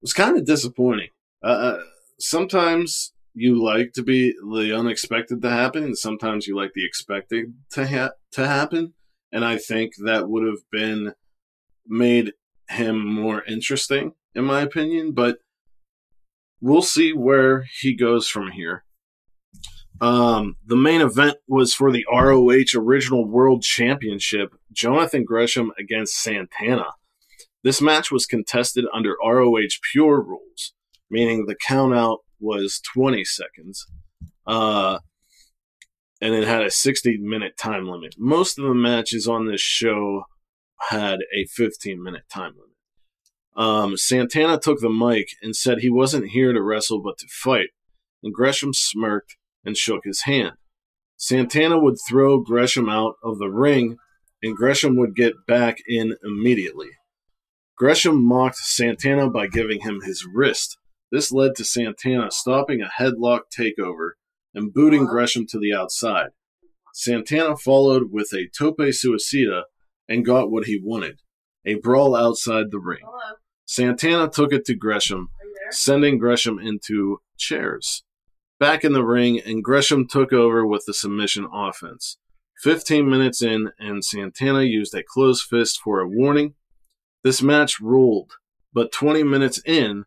was 0.02 0.14
kind 0.14 0.36
of 0.38 0.46
disappointing. 0.46 1.10
Uh, 1.44 1.48
uh, 1.48 1.80
sometimes 2.20 3.13
you 3.34 3.64
like 3.64 3.94
to 3.94 4.04
be 4.04 4.32
the 4.32 4.76
unexpected 4.78 5.42
to 5.42 5.50
happen, 5.50 5.84
and 5.84 5.98
sometimes 5.98 6.48
you 6.48 6.56
like 6.56 6.74
the 6.74 6.86
expected 6.86 7.54
to 7.72 7.88
ha- 7.88 8.12
to 8.32 8.48
happen. 8.48 8.94
And 9.32 9.44
I 9.44 9.58
think 9.58 9.94
that 10.06 10.30
would 10.30 10.46
have 10.46 10.70
been 10.72 11.14
made 11.88 12.34
him 12.70 13.06
more 13.06 13.44
interesting, 13.46 14.14
in 14.36 14.46
my 14.46 14.62
opinion. 14.62 15.14
But 15.14 15.38
we'll 16.62 16.84
see 16.84 17.14
where 17.14 17.66
he 17.82 17.96
goes 17.96 18.28
from 18.28 18.52
here. 18.52 18.84
Um, 20.02 20.58
the 20.66 20.76
main 20.76 21.02
event 21.02 21.38
was 21.48 21.74
for 21.74 21.92
the 21.92 22.06
ROH 22.12 22.78
Original 22.78 23.26
World 23.26 23.64
Championship, 23.64 24.54
Jonathan 24.72 25.24
Gresham 25.24 25.72
against 25.80 26.22
Santana. 26.22 26.88
This 27.64 27.82
match 27.82 28.12
was 28.12 28.26
contested 28.26 28.86
under 28.94 29.16
ROH 29.24 29.80
Pure 29.92 30.22
rules, 30.22 30.74
meaning 31.10 31.46
the 31.46 31.56
countout 31.56 32.18
was 32.44 32.82
20 32.94 33.24
seconds. 33.24 33.88
Uh, 34.46 35.00
and 36.22 36.34
it 36.34 36.48
had 36.48 36.64
a 36.64 36.72
60 36.72 37.18
minute 37.18 37.58
time 37.58 37.88
limit. 37.88 38.16
Most 38.18 38.60
of 38.60 38.66
the 38.66 38.74
matches 38.74 39.28
on 39.28 39.48
this 39.48 39.62
show 39.62 40.24
had 40.90 41.20
a 41.36 41.46
15 41.46 42.02
minute 42.04 42.24
time 42.32 42.54
limit. 42.54 42.70
Um, 43.56 43.98
Santana 43.98 44.60
took 44.60 44.80
the 44.80 44.90
mic 44.90 45.28
and 45.42 45.56
said 45.56 45.80
he 45.80 45.90
wasn't 45.90 46.30
here 46.30 46.54
to 46.54 46.62
wrestle 46.62 47.02
but 47.02 47.18
to 47.20 47.28
fight, 47.30 47.70
and 48.24 48.34
Gresham 48.34 48.74
smirked 48.74 49.38
and 49.64 49.78
shook 49.78 50.02
his 50.04 50.24
hand. 50.24 50.54
Santana 51.18 51.80
would 51.80 51.98
throw 52.08 52.40
Gresham 52.40 52.90
out 52.90 53.16
of 53.24 53.38
the 53.38 53.50
ring, 53.50 53.98
and 54.42 54.58
Gresham 54.58 54.98
would 54.98 55.16
get 55.16 55.34
back 55.48 55.78
in 55.88 56.16
immediately. 56.24 56.90
Gresham 57.78 58.24
mocked 58.24 58.58
Santana 58.58 59.30
by 59.30 59.48
giving 59.48 59.82
him 59.82 60.02
his 60.02 60.26
wrist. 60.26 60.78
This 61.14 61.32
led 61.32 61.54
to 61.58 61.64
Santana 61.64 62.32
stopping 62.32 62.82
a 62.82 62.90
headlock 63.00 63.42
takeover 63.56 64.14
and 64.56 64.74
booting 64.74 65.06
Gresham 65.06 65.46
to 65.52 65.60
the 65.60 65.72
outside. 65.72 66.30
Santana 66.92 67.56
followed 67.56 68.12
with 68.12 68.34
a 68.34 68.50
tope 68.58 68.80
suicida 68.80 69.66
and 70.10 70.26
got 70.26 70.50
what 70.50 70.66
he 70.66 70.82
wanted 70.84 71.20
a 71.68 71.76
brawl 71.76 72.16
outside 72.16 72.72
the 72.72 72.80
ring. 72.80 73.04
Hello. 73.04 73.36
Santana 73.64 74.28
took 74.28 74.52
it 74.52 74.66
to 74.66 74.76
Gresham, 74.76 75.30
sending 75.70 76.18
Gresham 76.18 76.58
into 76.58 77.20
chairs. 77.38 78.04
Back 78.60 78.84
in 78.84 78.94
the 78.94 79.06
ring, 79.06 79.40
and 79.40 79.64
Gresham 79.64 80.08
took 80.08 80.34
over 80.34 80.66
with 80.66 80.86
the 80.88 80.96
submission 80.96 81.48
offense. 81.54 82.18
15 82.64 83.08
minutes 83.08 83.44
in, 83.44 83.70
and 83.78 84.04
Santana 84.04 84.64
used 84.64 84.96
a 84.96 85.04
closed 85.04 85.44
fist 85.44 85.80
for 85.80 86.00
a 86.00 86.08
warning. 86.08 86.56
This 87.24 87.44
match 87.44 87.80
ruled, 87.80 88.34
but 88.74 88.92
20 88.92 89.22
minutes 89.22 89.62
in, 89.64 90.06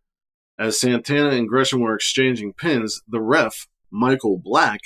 as 0.58 0.80
Santana 0.80 1.30
and 1.30 1.48
Gresham 1.48 1.80
were 1.80 1.94
exchanging 1.94 2.52
pins, 2.52 3.02
the 3.08 3.20
ref, 3.20 3.68
Michael 3.90 4.40
Black, 4.42 4.80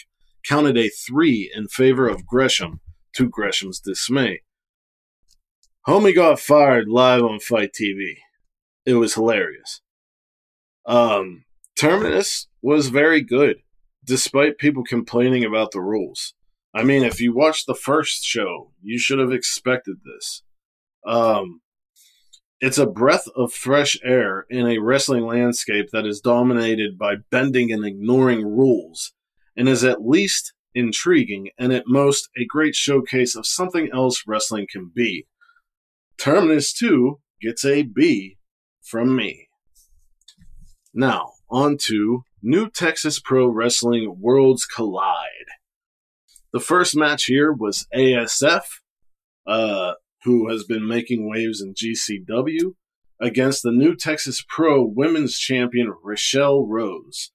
counted 0.47 0.77
a 0.77 0.89
three 0.89 1.51
in 1.55 1.69
favor 1.69 2.09
of 2.09 2.27
Gresham, 2.27 2.81
to 3.15 3.29
Gresham's 3.29 3.81
dismay. 3.81 4.43
Homie 5.87 6.15
got 6.15 6.41
fired 6.41 6.89
live 6.89 7.23
on 7.23 7.41
FITE 7.41 7.73
TV 7.73 8.17
it 8.85 8.95
was 8.95 9.15
hilarious. 9.15 9.81
Um, 10.87 11.45
Terminus 11.79 12.49
was 12.63 12.89
very 12.89 13.21
good, 13.23 13.57
despite 14.05 14.59
people 14.59 14.83
complaining 14.85 15.45
about 15.45 15.73
the 15.73 15.81
rules. 15.81 16.35
I 16.75 16.85
mean, 16.85 17.03
if 17.05 17.21
you 17.21 17.35
watched 17.35 17.67
the 17.67 17.75
first 17.75 18.25
show, 18.25 18.73
you 18.83 18.99
should 18.99 19.19
have 19.19 19.33
expected 19.33 19.97
this. 20.05 20.43
Um, 21.07 21.61
it's 22.61 22.79
a 22.79 22.87
breath 22.87 23.27
of 23.35 23.53
fresh 23.53 23.99
air 24.05 24.47
in 24.51 24.67
a 24.67 24.79
wrestling 24.79 25.25
landscape 25.25 25.87
that 25.93 26.07
is 26.07 26.21
dominated 26.21 26.99
by 26.99 27.17
bending 27.31 27.73
and 27.73 27.85
ignoring 27.85 28.45
rules, 28.45 29.13
and 29.57 29.69
is 29.69 29.83
at 29.83 30.07
least 30.07 30.53
intriguing 30.75 31.51
and 31.59 31.73
at 31.73 31.85
most 31.87 32.29
a 32.37 32.45
great 32.45 32.75
showcase 32.75 33.35
of 33.35 33.47
something 33.47 33.89
else 33.93 34.25
wrestling 34.27 34.67
can 34.71 34.91
be. 34.95 35.27
Terminus 36.19 36.73
2 36.75 37.19
gets 37.41 37.65
a 37.65 37.83
B 37.83 38.37
from 38.83 39.17
me. 39.17 39.49
Now, 40.93 41.33
on 41.51 41.79
to 41.83 42.25
New 42.43 42.69
Texas 42.69 43.21
Pro 43.21 43.47
Wrestling 43.47 44.17
Worlds 44.21 44.67
Collide. 44.67 45.47
The 46.53 46.61
first 46.61 46.97
match 46.97 47.25
here 47.25 47.53
was 47.53 47.87
ASF, 47.95 48.63
uh, 49.47 49.93
who 50.25 50.49
has 50.49 50.65
been 50.65 50.87
making 50.87 51.29
waves 51.29 51.61
in 51.61 51.75
GCW, 51.75 52.75
against 53.21 53.63
the 53.63 53.73
New 53.73 53.95
Texas 53.95 54.45
Pro 54.49 54.83
Women's 54.83 55.39
Champion 55.39 55.93
Rachel 56.03 56.67
Rose. 56.67 57.33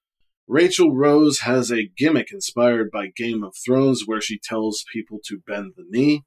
Rachel 0.47 0.93
Rose 0.93 1.39
has 1.39 1.71
a 1.71 1.89
gimmick 1.97 2.31
inspired 2.31 2.91
by 2.91 3.07
Game 3.15 3.43
of 3.43 3.55
Thrones 3.65 4.03
where 4.05 4.21
she 4.21 4.39
tells 4.39 4.85
people 4.91 5.19
to 5.25 5.41
bend 5.45 5.73
the 5.75 5.85
knee. 5.89 6.23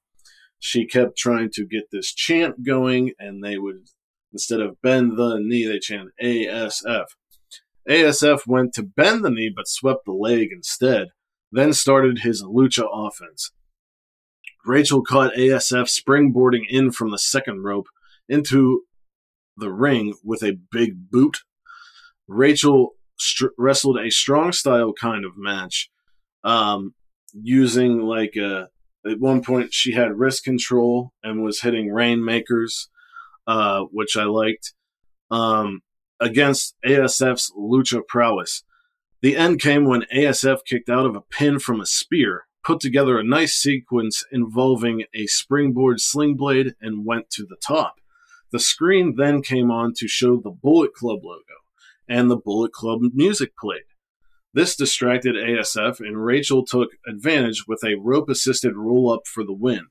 She 0.58 0.86
kept 0.86 1.16
trying 1.16 1.50
to 1.54 1.66
get 1.66 1.90
this 1.92 2.12
chant 2.12 2.64
going, 2.64 3.12
and 3.18 3.44
they 3.44 3.58
would 3.58 3.88
Instead 4.32 4.60
of 4.60 4.80
bend 4.82 5.16
the 5.16 5.38
knee, 5.40 5.66
they 5.66 5.78
chant 5.78 6.10
ASF. 6.22 7.06
ASF 7.88 8.46
went 8.46 8.74
to 8.74 8.82
bend 8.82 9.24
the 9.24 9.30
knee 9.30 9.50
but 9.54 9.66
swept 9.66 10.04
the 10.04 10.12
leg 10.12 10.48
instead, 10.52 11.08
then 11.50 11.72
started 11.72 12.20
his 12.20 12.42
lucha 12.42 12.86
offense. 12.92 13.50
Rachel 14.68 15.02
caught 15.02 15.34
ASF 15.34 15.88
springboarding 15.88 16.64
in 16.68 16.92
from 16.92 17.10
the 17.10 17.18
second 17.18 17.62
rope 17.62 17.88
into 18.28 18.82
the 19.56 19.72
ring 19.72 20.14
with 20.22 20.42
a 20.42 20.58
big 20.70 21.10
boot. 21.10 21.38
Rachel 22.26 22.94
st- 23.18 23.52
wrestled 23.58 23.98
a 23.98 24.10
strong 24.10 24.52
style 24.52 24.92
kind 24.92 25.24
of 25.24 25.32
match, 25.36 25.90
um, 26.44 26.94
using 27.32 28.00
like 28.02 28.36
a. 28.36 28.68
At 29.08 29.20
one 29.20 29.42
point, 29.42 29.72
she 29.72 29.92
had 29.92 30.18
wrist 30.18 30.44
control 30.44 31.12
and 31.22 31.42
was 31.42 31.62
hitting 31.62 31.90
rainmakers 31.90 32.90
uh, 33.48 33.84
which 33.90 34.16
I 34.16 34.24
liked, 34.24 34.74
um, 35.30 35.80
against 36.20 36.76
ASF's 36.84 37.50
lucha 37.58 38.06
prowess. 38.06 38.62
The 39.22 39.36
end 39.36 39.60
came 39.60 39.86
when 39.86 40.04
ASF 40.14 40.58
kicked 40.66 40.90
out 40.90 41.06
of 41.06 41.16
a 41.16 41.22
pin 41.22 41.58
from 41.58 41.80
a 41.80 41.86
spear, 41.86 42.42
put 42.68 42.80
together 42.80 43.18
a 43.18 43.24
nice 43.24 43.54
sequence 43.54 44.22
involving 44.30 45.02
a 45.14 45.26
springboard 45.26 45.98
sling 46.02 46.36
blade, 46.36 46.74
and 46.82 47.06
went 47.06 47.30
to 47.30 47.46
the 47.48 47.56
top. 47.66 47.94
The 48.52 48.58
screen 48.58 49.14
then 49.16 49.40
came 49.40 49.70
on 49.70 49.94
to 49.96 50.06
show 50.06 50.36
the 50.36 50.50
Bullet 50.50 50.92
Club 50.92 51.20
logo, 51.24 51.42
and 52.06 52.30
the 52.30 52.36
Bullet 52.36 52.72
Club 52.72 53.00
music 53.14 53.56
played. 53.56 53.88
This 54.52 54.76
distracted 54.76 55.34
ASF, 55.34 56.00
and 56.00 56.22
Rachel 56.22 56.62
took 56.62 56.90
advantage 57.08 57.64
with 57.66 57.82
a 57.82 57.96
rope 57.98 58.28
assisted 58.28 58.76
roll 58.76 59.10
up 59.10 59.22
for 59.26 59.44
the 59.44 59.54
win. 59.54 59.86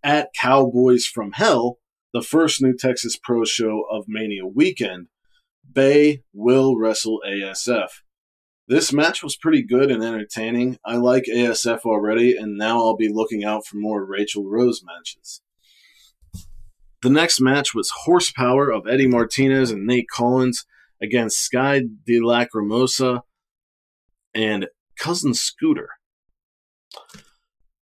At 0.00 0.28
Cowboys 0.40 1.06
from 1.06 1.32
Hell, 1.32 1.78
the 2.12 2.22
first 2.22 2.62
New 2.62 2.76
Texas 2.76 3.18
Pro 3.20 3.44
show 3.44 3.82
of 3.90 4.04
Mania 4.06 4.46
weekend, 4.46 5.08
Bay 5.68 6.22
will 6.32 6.76
wrestle 6.78 7.20
ASF. 7.26 7.88
This 8.68 8.92
match 8.92 9.22
was 9.22 9.36
pretty 9.36 9.62
good 9.62 9.92
and 9.92 10.02
entertaining. 10.02 10.78
I 10.84 10.96
like 10.96 11.26
ASF 11.32 11.82
already, 11.84 12.36
and 12.36 12.58
now 12.58 12.78
I'll 12.78 12.96
be 12.96 13.08
looking 13.08 13.44
out 13.44 13.64
for 13.64 13.76
more 13.76 14.04
Rachel 14.04 14.44
Rose 14.44 14.82
matches. 14.84 15.40
the 17.02 17.10
next 17.10 17.40
match 17.40 17.74
was 17.74 17.92
Horsepower 18.04 18.72
of 18.72 18.88
Eddie 18.88 19.06
Martinez 19.06 19.70
and 19.70 19.86
Nate 19.86 20.08
Collins 20.08 20.66
against 21.00 21.40
Sky 21.40 21.82
de 22.04 22.18
Lacrimosa 22.18 23.22
and 24.34 24.66
Cousin 24.98 25.34
Scooter. 25.34 25.90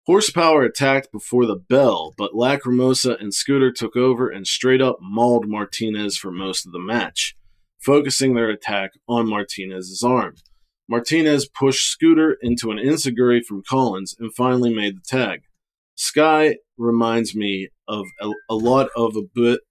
Horsepower 0.07 0.65
attacked 0.65 1.11
before 1.11 1.47
the 1.47 1.57
bell, 1.57 2.13
but 2.19 2.33
Lacrimosa 2.33 3.19
and 3.19 3.33
Scooter 3.33 3.73
took 3.73 3.97
over 3.97 4.29
and 4.29 4.47
straight 4.47 4.83
up 4.83 4.99
mauled 5.01 5.49
Martinez 5.49 6.19
for 6.19 6.31
most 6.31 6.67
of 6.67 6.73
the 6.73 6.79
match, 6.79 7.35
focusing 7.81 8.35
their 8.35 8.51
attack 8.51 8.91
on 9.09 9.27
Martinez's 9.27 10.03
arm. 10.03 10.35
Martinez 10.89 11.49
pushed 11.49 11.91
Scooter 11.91 12.37
into 12.43 12.71
an 12.71 12.79
enziguri 12.79 13.43
from 13.45 13.63
Collins 13.63 14.15
and 14.19 14.35
finally 14.35 14.75
made 14.75 14.97
the 14.97 15.03
tag. 15.07 15.43
Sky 15.95 16.57
reminds 16.77 17.35
me 17.35 17.69
of 17.89 18.07
a, 18.21 18.31
a 18.51 18.55
lot 18.55 18.89
of 18.97 19.17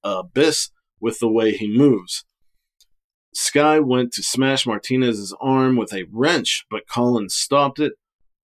Abyss 0.04 0.70
with 1.00 1.20
the 1.20 1.30
way 1.30 1.52
he 1.52 1.68
moves. 1.68 2.26
Sky 3.34 3.80
went 3.80 4.12
to 4.14 4.24
smash 4.24 4.66
Martinez's 4.66 5.36
arm 5.42 5.76
with 5.76 5.94
a 5.94 6.06
wrench, 6.12 6.66
but 6.70 6.88
Collins 6.88 7.36
stopped 7.36 7.80
it. 7.80 7.94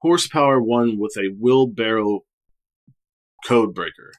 Horsepower 0.02 0.62
won 0.62 0.98
with 0.98 1.16
a 1.18 1.34
wheelbarrow 1.40 2.22
codebreaker. 3.46 4.12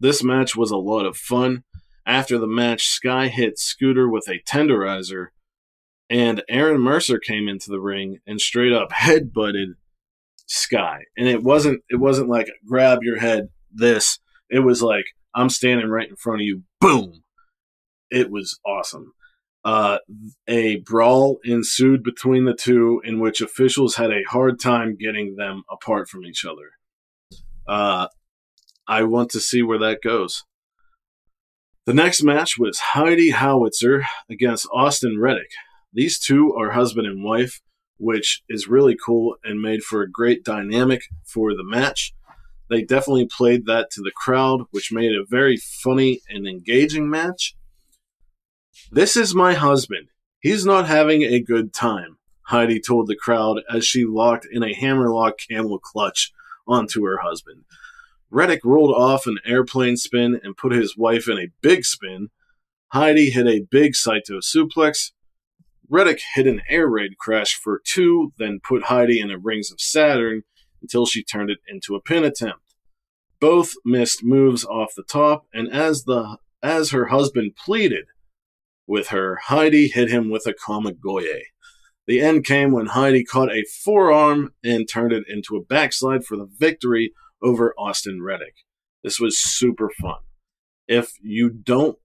This 0.00 0.22
match 0.22 0.56
was 0.56 0.70
a 0.70 0.76
lot 0.76 1.06
of 1.06 1.16
fun. 1.16 1.64
After 2.06 2.38
the 2.38 2.46
match, 2.46 2.86
Sky 2.86 3.28
hit 3.28 3.58
Scooter 3.58 4.08
with 4.08 4.28
a 4.28 4.40
tenderizer, 4.48 5.28
and 6.08 6.42
Aaron 6.48 6.80
Mercer 6.80 7.18
came 7.18 7.48
into 7.48 7.70
the 7.70 7.80
ring 7.80 8.18
and 8.26 8.40
straight 8.40 8.72
up 8.72 8.90
headbutted 8.90 9.74
Sky. 10.46 11.00
And 11.16 11.28
it 11.28 11.42
wasn't 11.42 11.82
it 11.88 11.96
wasn't 11.96 12.28
like 12.28 12.48
grab 12.66 13.00
your 13.02 13.18
head 13.18 13.48
this. 13.72 14.18
It 14.48 14.60
was 14.60 14.82
like 14.82 15.04
I'm 15.34 15.50
standing 15.50 15.88
right 15.88 16.08
in 16.08 16.16
front 16.16 16.40
of 16.40 16.46
you. 16.46 16.62
Boom. 16.80 17.22
It 18.10 18.30
was 18.30 18.58
awesome. 18.64 19.12
Uh, 19.64 19.98
a 20.46 20.76
brawl 20.76 21.40
ensued 21.44 22.04
between 22.04 22.44
the 22.44 22.54
two, 22.54 23.02
in 23.04 23.18
which 23.18 23.40
officials 23.40 23.96
had 23.96 24.12
a 24.12 24.22
hard 24.28 24.60
time 24.60 24.96
getting 24.96 25.34
them 25.34 25.64
apart 25.68 26.08
from 26.08 26.24
each 26.24 26.44
other. 26.44 26.70
Uh, 27.66 28.06
I 28.86 29.02
want 29.02 29.30
to 29.32 29.40
see 29.40 29.62
where 29.62 29.80
that 29.80 30.02
goes. 30.04 30.44
The 31.84 31.94
next 31.94 32.22
match 32.22 32.56
was 32.56 32.78
Heidi 32.78 33.30
Howitzer 33.30 34.04
against 34.30 34.68
Austin 34.72 35.18
Reddick. 35.20 35.50
These 35.92 36.18
two 36.18 36.54
are 36.54 36.72
husband 36.72 37.06
and 37.06 37.24
wife, 37.24 37.60
which 37.98 38.42
is 38.48 38.68
really 38.68 38.96
cool 38.96 39.36
and 39.44 39.60
made 39.60 39.82
for 39.82 40.02
a 40.02 40.10
great 40.10 40.44
dynamic 40.44 41.02
for 41.24 41.54
the 41.54 41.64
match. 41.64 42.14
They 42.68 42.82
definitely 42.82 43.26
played 43.26 43.66
that 43.66 43.90
to 43.92 44.02
the 44.02 44.12
crowd, 44.14 44.62
which 44.70 44.92
made 44.92 45.12
a 45.12 45.24
very 45.28 45.56
funny 45.56 46.20
and 46.28 46.46
engaging 46.46 47.08
match. 47.08 47.54
This 48.90 49.16
is 49.16 49.34
my 49.34 49.54
husband. 49.54 50.08
He's 50.40 50.66
not 50.66 50.86
having 50.86 51.22
a 51.22 51.40
good 51.40 51.72
time, 51.72 52.18
Heidi 52.42 52.80
told 52.80 53.06
the 53.06 53.16
crowd 53.16 53.60
as 53.72 53.86
she 53.86 54.04
locked 54.04 54.46
in 54.50 54.62
a 54.62 54.74
hammerlock 54.74 55.38
camel 55.48 55.78
clutch 55.78 56.32
onto 56.66 57.04
her 57.04 57.18
husband. 57.22 57.64
Reddick 58.30 58.64
rolled 58.64 58.94
off 58.94 59.26
an 59.26 59.38
airplane 59.44 59.96
spin 59.96 60.40
and 60.42 60.56
put 60.56 60.72
his 60.72 60.96
wife 60.96 61.28
in 61.28 61.38
a 61.38 61.52
big 61.62 61.84
spin. 61.84 62.28
Heidi 62.92 63.30
hit 63.30 63.46
a 63.46 63.66
big 63.70 63.94
Saito 63.94 64.40
suplex. 64.40 65.12
Reddick 65.88 66.20
hit 66.34 66.46
an 66.46 66.62
air 66.68 66.88
raid 66.88 67.18
crash 67.18 67.54
for 67.54 67.80
two, 67.84 68.32
then 68.38 68.60
put 68.62 68.84
Heidi 68.84 69.20
in 69.20 69.30
a 69.30 69.38
Rings 69.38 69.70
of 69.70 69.80
Saturn 69.80 70.42
until 70.82 71.06
she 71.06 71.22
turned 71.22 71.50
it 71.50 71.58
into 71.68 71.94
a 71.94 72.00
pin 72.00 72.24
attempt. 72.24 72.74
Both 73.40 73.74
missed 73.84 74.24
moves 74.24 74.64
off 74.64 74.94
the 74.96 75.02
top, 75.02 75.46
and 75.52 75.70
as 75.72 76.04
the 76.04 76.38
as 76.62 76.90
her 76.90 77.06
husband 77.06 77.54
pleaded 77.56 78.06
with 78.86 79.08
her, 79.08 79.38
Heidi 79.44 79.88
hit 79.88 80.10
him 80.10 80.30
with 80.30 80.46
a 80.46 80.54
Kamigoye. 80.54 81.42
The 82.06 82.20
end 82.20 82.44
came 82.44 82.72
when 82.72 82.86
Heidi 82.86 83.24
caught 83.24 83.52
a 83.52 83.64
forearm 83.84 84.54
and 84.64 84.88
turned 84.88 85.12
it 85.12 85.24
into 85.28 85.56
a 85.56 85.64
backslide 85.64 86.24
for 86.24 86.36
the 86.36 86.48
victory 86.58 87.12
over 87.42 87.74
Austin 87.76 88.22
Reddick. 88.22 88.54
This 89.02 89.20
was 89.20 89.38
super 89.38 89.90
fun. 90.00 90.18
If 90.88 91.12
you 91.20 91.50
don't 91.50 91.98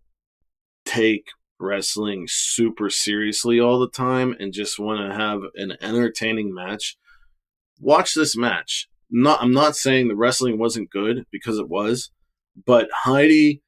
take 0.85 1.27
wrestling 1.61 2.25
super 2.27 2.89
seriously 2.89 3.59
all 3.59 3.79
the 3.79 3.89
time 3.89 4.35
and 4.39 4.53
just 4.53 4.79
want 4.79 4.99
to 4.99 5.15
have 5.15 5.41
an 5.55 5.77
entertaining 5.81 6.53
match, 6.53 6.97
watch 7.79 8.13
this 8.13 8.35
match. 8.35 8.87
Not 9.09 9.41
I'm 9.41 9.53
not 9.53 9.75
saying 9.75 10.07
the 10.07 10.15
wrestling 10.15 10.57
wasn't 10.57 10.89
good 10.89 11.25
because 11.31 11.59
it 11.59 11.69
was, 11.69 12.11
but 12.65 12.89
Heidi 13.03 13.61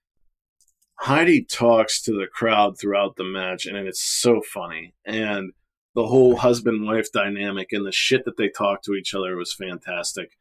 Heidi 1.00 1.44
talks 1.44 2.02
to 2.04 2.12
the 2.12 2.28
crowd 2.28 2.80
throughout 2.80 3.18
the 3.18 3.24
match 3.24 3.66
and 3.66 3.76
it's 3.76 4.04
so 4.04 4.42
funny. 4.42 4.94
And 5.06 5.52
the 5.96 6.08
whole 6.08 6.38
husband 6.38 6.86
wife 6.86 7.12
dynamic 7.12 7.70
and 7.72 7.86
the 7.86 7.92
shit 7.92 8.26
that 8.26 8.38
they 8.38 8.50
talk 8.50 8.84
to 8.84 8.94
each 8.94 9.14
other 9.14 9.36
was 9.36 9.54
fantastic. 9.54 10.32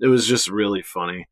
It 0.00 0.06
was 0.06 0.26
just 0.26 0.48
really 0.48 0.82
funny. 0.82 1.28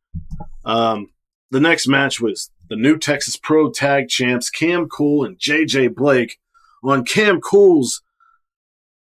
Um, 0.65 1.09
the 1.51 1.61
next 1.61 1.89
match 1.89 2.21
was 2.21 2.51
the 2.69 2.77
new 2.77 2.99
Texas 2.99 3.37
Pro 3.37 3.71
Tag 3.71 4.09
Champs 4.09 4.51
Cam 4.51 4.89
Cool 4.89 5.25
and 5.25 5.39
JJ 5.39 5.95
Blake 5.95 6.39
on 6.83 7.05
Cam 7.05 7.41
Cool's 7.41 8.03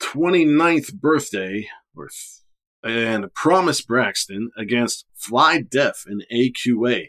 29th 0.01 0.95
birthday, 0.95 1.69
or 1.95 2.09
and 2.83 3.33
Promise 3.35 3.83
Braxton 3.83 4.51
against 4.57 5.05
Fly 5.15 5.61
Def 5.61 6.05
and 6.07 6.25
AQA. 6.33 7.09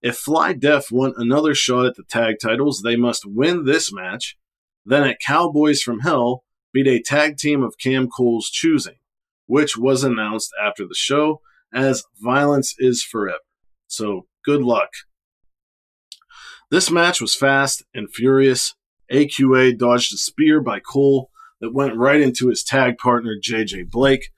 If 0.00 0.16
Fly 0.16 0.54
Def 0.54 0.90
want 0.90 1.18
another 1.18 1.54
shot 1.54 1.84
at 1.84 1.96
the 1.96 2.04
tag 2.04 2.36
titles, 2.42 2.80
they 2.80 2.96
must 2.96 3.26
win 3.26 3.64
this 3.64 3.92
match. 3.92 4.38
Then 4.86 5.04
at 5.04 5.20
Cowboys 5.20 5.82
from 5.82 6.00
Hell, 6.00 6.44
beat 6.72 6.86
a 6.86 7.02
tag 7.02 7.36
team 7.36 7.62
of 7.62 7.76
Cam 7.76 8.08
Cole's 8.08 8.48
choosing, 8.48 8.96
which 9.46 9.76
was 9.76 10.02
announced 10.02 10.50
after 10.64 10.86
the 10.86 10.94
show 10.94 11.42
as 11.74 12.04
Violence 12.18 12.74
is 12.78 13.02
Forever. 13.02 13.38
So 13.86 14.26
good 14.44 14.62
luck. 14.62 14.90
This 16.70 16.90
match 16.90 17.20
was 17.20 17.34
fast 17.34 17.82
and 17.94 18.12
furious. 18.12 18.74
AQA 19.10 19.76
dodged 19.76 20.14
a 20.14 20.16
spear 20.16 20.60
by 20.60 20.78
Cole 20.78 21.30
that 21.60 21.74
went 21.74 21.96
right 21.96 22.20
into 22.20 22.48
his 22.48 22.62
tag 22.62 22.96
partner 22.98 23.34
JJ 23.42 23.90
Blake. 23.90 24.30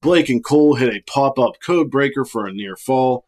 Blake 0.00 0.28
and 0.28 0.42
Cole 0.42 0.76
hit 0.76 0.94
a 0.94 1.02
pop 1.10 1.38
up 1.38 1.54
code 1.64 1.90
breaker 1.90 2.24
for 2.24 2.46
a 2.46 2.52
near 2.52 2.76
fall. 2.76 3.26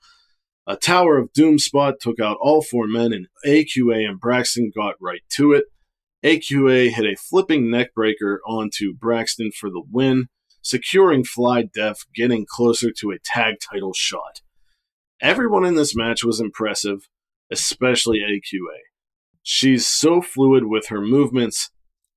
A 0.67 0.77
Tower 0.77 1.19
of 1.19 1.33
Doom 1.33 1.59
spot 1.59 1.95
took 2.01 2.21
out 2.21 2.39
all 2.41 2.63
four 2.63 2.87
men, 2.87 3.13
and 3.13 3.27
AQA 3.45 4.09
and 4.09 4.21
Braxton 4.21 4.71
got 4.75 4.95
right 5.01 5.23
to 5.31 5.53
it. 5.53 5.65
AQA 6.25 6.91
hit 6.91 7.05
a 7.05 7.17
flipping 7.17 7.65
neckbreaker 7.65 8.37
onto 8.47 8.95
Braxton 8.95 9.51
for 9.51 9.71
the 9.71 9.83
win, 9.91 10.29
securing 10.63 11.25
Fly 11.25 11.65
Def, 11.65 12.07
getting 12.15 12.47
closer 12.49 12.93
to 13.01 13.11
a 13.11 13.19
tag 13.19 13.57
title 13.61 13.93
shot. 13.93 14.41
Everyone 15.23 15.65
in 15.65 15.77
this 15.77 15.95
match 15.95 16.25
was 16.25 16.41
impressive, 16.41 17.09
especially 17.49 18.19
AQA. 18.19 18.79
She's 19.45 19.87
so 19.87 20.21
fluid 20.21 20.65
with 20.65 20.89
her 20.89 21.01
movements. 21.01 21.71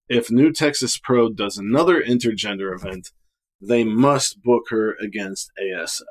If 0.09 0.31
New 0.31 0.51
Texas 0.51 0.97
Pro 0.97 1.29
does 1.29 1.57
another 1.57 2.01
intergender 2.01 2.73
event, 2.73 3.11
they 3.61 3.83
must 3.83 4.41
book 4.41 4.63
her 4.69 4.95
against 4.99 5.51
ASF. 5.61 6.01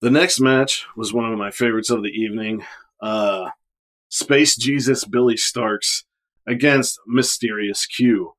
The 0.00 0.10
next 0.10 0.40
match 0.40 0.86
was 0.96 1.12
one 1.12 1.30
of 1.30 1.38
my 1.38 1.50
favorites 1.50 1.90
of 1.90 2.02
the 2.02 2.08
evening. 2.08 2.64
Uh, 3.00 3.50
Space 4.08 4.56
Jesus 4.56 5.04
Billy 5.04 5.36
Starks 5.36 6.04
against 6.46 6.98
Mysterious 7.06 7.84
Q. 7.84 8.32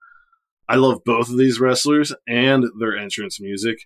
I 0.68 0.78
love 0.78 1.04
both 1.06 1.30
of 1.30 1.38
these 1.38 1.60
wrestlers 1.60 2.12
and 2.28 2.66
their 2.80 2.98
entrance 2.98 3.40
music. 3.40 3.78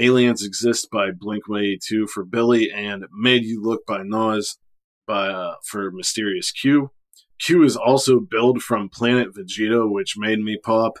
Aliens 0.00 0.44
Exist 0.44 0.90
by 0.92 1.10
Blink 1.10 1.48
182 1.48 2.06
for 2.06 2.24
Billy, 2.24 2.70
and 2.70 3.04
Made 3.12 3.42
You 3.42 3.60
Look 3.60 3.84
by 3.84 4.02
Nas 4.04 4.56
by 5.08 5.28
uh, 5.28 5.54
for 5.64 5.90
Mysterious 5.90 6.52
Q. 6.52 6.92
Q 7.40 7.64
is 7.64 7.76
also 7.76 8.20
billed 8.20 8.62
from 8.62 8.88
Planet 8.88 9.34
Vegeta, 9.34 9.90
which 9.90 10.14
made 10.16 10.38
me 10.38 10.56
pop. 10.62 10.98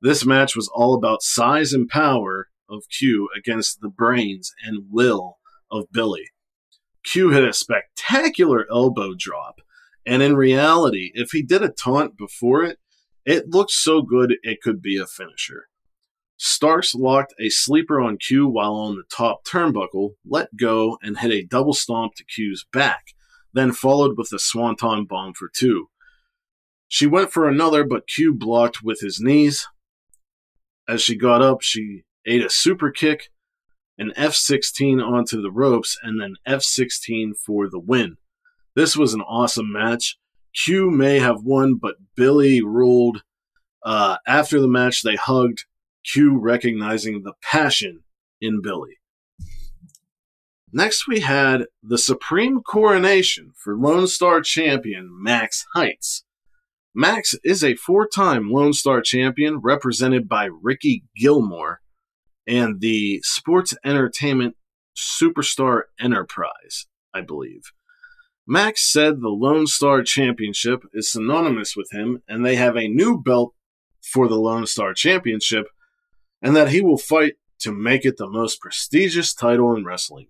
This 0.00 0.26
match 0.26 0.56
was 0.56 0.68
all 0.74 0.94
about 0.94 1.22
size 1.22 1.72
and 1.72 1.88
power 1.88 2.48
of 2.68 2.82
Q 2.98 3.28
against 3.36 3.80
the 3.80 3.88
brains 3.88 4.52
and 4.64 4.86
will 4.90 5.38
of 5.70 5.92
Billy. 5.92 6.24
Q 7.04 7.30
hit 7.30 7.44
a 7.44 7.52
spectacular 7.52 8.66
elbow 8.68 9.12
drop, 9.16 9.60
and 10.04 10.22
in 10.22 10.34
reality, 10.34 11.12
if 11.14 11.30
he 11.30 11.42
did 11.42 11.62
a 11.62 11.68
taunt 11.68 12.16
before 12.16 12.64
it, 12.64 12.78
it 13.24 13.50
looked 13.50 13.70
so 13.70 14.02
good 14.02 14.34
it 14.42 14.60
could 14.60 14.82
be 14.82 14.98
a 14.98 15.06
finisher. 15.06 15.68
Starks 16.36 16.94
locked 16.94 17.34
a 17.38 17.48
sleeper 17.48 18.00
on 18.00 18.18
Q 18.18 18.48
while 18.48 18.74
on 18.74 18.96
the 18.96 19.04
top 19.08 19.44
turnbuckle, 19.44 20.14
let 20.26 20.56
go, 20.56 20.98
and 21.02 21.18
hit 21.18 21.30
a 21.30 21.44
double 21.44 21.74
stomp 21.74 22.14
to 22.16 22.24
Q's 22.24 22.66
back, 22.72 23.14
then 23.52 23.72
followed 23.72 24.18
with 24.18 24.32
a 24.32 24.38
swanton 24.38 25.04
bomb 25.04 25.34
for 25.34 25.48
two. 25.54 25.88
She 26.88 27.06
went 27.06 27.32
for 27.32 27.48
another, 27.48 27.84
but 27.84 28.08
Q 28.08 28.34
blocked 28.34 28.82
with 28.82 29.00
his 29.00 29.20
knees. 29.20 29.66
As 30.88 31.02
she 31.02 31.16
got 31.16 31.40
up, 31.40 31.62
she 31.62 32.02
ate 32.26 32.44
a 32.44 32.50
super 32.50 32.90
kick, 32.90 33.30
an 33.96 34.12
F16 34.16 35.02
onto 35.02 35.40
the 35.40 35.50
ropes, 35.52 35.96
and 36.02 36.20
then 36.20 36.36
F16 36.46 37.36
for 37.36 37.68
the 37.68 37.78
win. 37.78 38.16
This 38.74 38.96
was 38.96 39.14
an 39.14 39.22
awesome 39.22 39.72
match. 39.72 40.18
Q 40.54 40.90
may 40.90 41.20
have 41.20 41.42
won, 41.42 41.76
but 41.76 41.96
Billy 42.16 42.60
ruled. 42.62 43.22
Uh, 43.84 44.16
after 44.26 44.60
the 44.60 44.68
match, 44.68 45.02
they 45.02 45.16
hugged, 45.16 45.64
Q 46.04 46.38
recognizing 46.38 47.22
the 47.22 47.34
passion 47.42 48.00
in 48.40 48.60
Billy. 48.60 48.98
Next, 50.72 51.06
we 51.06 51.20
had 51.20 51.66
the 51.82 51.98
Supreme 51.98 52.60
Coronation 52.60 53.52
for 53.56 53.76
Lone 53.76 54.08
Star 54.08 54.40
Champion 54.40 55.08
Max 55.10 55.64
Heights. 55.74 56.24
Max 56.94 57.34
is 57.44 57.62
a 57.64 57.74
four 57.74 58.06
time 58.06 58.50
Lone 58.50 58.72
Star 58.72 59.00
champion 59.00 59.58
represented 59.58 60.28
by 60.28 60.48
Ricky 60.62 61.04
Gilmore 61.16 61.80
and 62.46 62.80
the 62.80 63.20
Sports 63.22 63.74
Entertainment 63.84 64.56
Superstar 64.96 65.82
Enterprise, 65.98 66.86
I 67.12 67.20
believe. 67.20 67.72
Max 68.46 68.90
said 68.92 69.20
the 69.20 69.28
Lone 69.28 69.66
Star 69.66 70.02
Championship 70.02 70.84
is 70.92 71.10
synonymous 71.10 71.74
with 71.76 71.88
him, 71.92 72.22
and 72.28 72.44
they 72.44 72.56
have 72.56 72.76
a 72.76 72.88
new 72.88 73.20
belt 73.20 73.54
for 74.02 74.28
the 74.28 74.36
Lone 74.36 74.66
Star 74.66 74.92
Championship, 74.92 75.66
and 76.42 76.54
that 76.56 76.68
he 76.68 76.80
will 76.80 76.98
fight 76.98 77.34
to 77.60 77.72
make 77.72 78.04
it 78.04 78.16
the 78.16 78.28
most 78.28 78.60
prestigious 78.60 79.34
title 79.34 79.74
in 79.74 79.84
wrestling. 79.84 80.28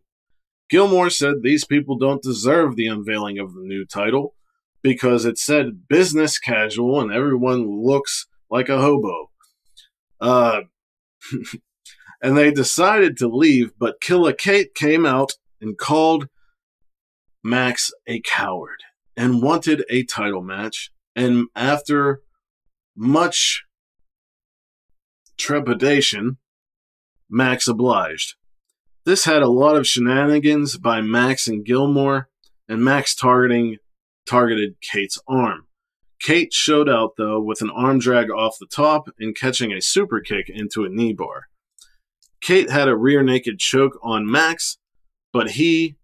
Gilmore 0.70 1.10
said 1.10 1.36
these 1.42 1.64
people 1.64 1.96
don't 1.96 2.22
deserve 2.22 2.76
the 2.76 2.86
unveiling 2.86 3.38
of 3.38 3.54
the 3.54 3.60
new 3.60 3.84
title 3.84 4.34
because 4.82 5.24
it 5.24 5.38
said 5.38 5.88
business 5.88 6.38
casual 6.38 7.00
and 7.00 7.12
everyone 7.12 7.82
looks 7.82 8.26
like 8.50 8.68
a 8.68 8.80
hobo. 8.80 9.30
Uh, 10.20 10.62
and 12.22 12.36
they 12.36 12.50
decided 12.50 13.16
to 13.16 13.28
leave, 13.28 13.72
but 13.78 14.00
Killer 14.00 14.32
Kate 14.32 14.74
came 14.74 15.04
out 15.04 15.32
and 15.60 15.78
called 15.78 16.28
Max 17.42 17.92
a 18.06 18.20
coward 18.20 18.80
and 19.16 19.42
wanted 19.42 19.84
a 19.90 20.04
title 20.04 20.42
match. 20.42 20.90
And 21.14 21.46
after 21.54 22.22
much 22.96 23.64
trepidation, 25.36 26.38
Max 27.28 27.68
obliged. 27.68 28.34
This 29.04 29.24
had 29.24 29.42
a 29.42 29.48
lot 29.48 29.76
of 29.76 29.86
shenanigans 29.86 30.78
by 30.78 31.00
Max 31.00 31.46
and 31.46 31.64
Gilmore, 31.64 32.28
and 32.68 32.84
Max 32.84 33.14
targeting 33.14 33.76
targeted 34.26 34.76
Kate's 34.80 35.18
arm. 35.28 35.66
Kate 36.20 36.52
showed 36.52 36.88
out 36.88 37.12
though 37.18 37.40
with 37.40 37.60
an 37.60 37.70
arm 37.70 37.98
drag 37.98 38.30
off 38.30 38.56
the 38.58 38.66
top 38.66 39.08
and 39.18 39.36
catching 39.36 39.72
a 39.72 39.82
super 39.82 40.20
kick 40.20 40.46
into 40.48 40.84
a 40.84 40.88
knee 40.88 41.12
bar. 41.12 41.48
Kate 42.40 42.70
had 42.70 42.88
a 42.88 42.96
rear 42.96 43.22
naked 43.22 43.58
choke 43.58 43.98
on 44.02 44.30
Max, 44.30 44.78
but 45.32 45.52
he 45.52 45.96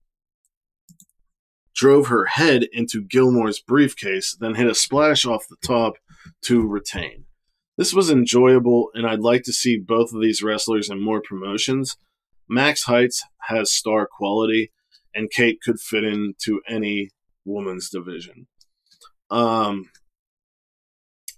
drove 1.75 2.09
her 2.09 2.27
head 2.27 2.67
into 2.73 3.03
Gilmore's 3.03 3.61
briefcase, 3.61 4.37
then 4.39 4.57
hit 4.57 4.67
a 4.67 4.75
splash 4.75 5.25
off 5.25 5.49
the 5.49 5.57
top 5.67 5.95
to 6.43 6.67
retain. 6.67 7.25
This 7.81 7.95
was 7.95 8.11
enjoyable, 8.11 8.91
and 8.93 9.07
I'd 9.07 9.21
like 9.21 9.43
to 9.45 9.55
see 9.55 9.79
both 9.79 10.13
of 10.13 10.21
these 10.21 10.43
wrestlers 10.43 10.91
in 10.91 11.03
more 11.03 11.23
promotions. 11.23 11.97
Max 12.47 12.83
Heights 12.85 13.25
has 13.49 13.73
star 13.73 14.07
quality, 14.07 14.71
and 15.15 15.31
Kate 15.31 15.63
could 15.63 15.81
fit 15.81 16.05
into 16.05 16.61
any 16.69 17.09
woman's 17.47 17.89
division. 17.89 18.49
Um, 19.31 19.89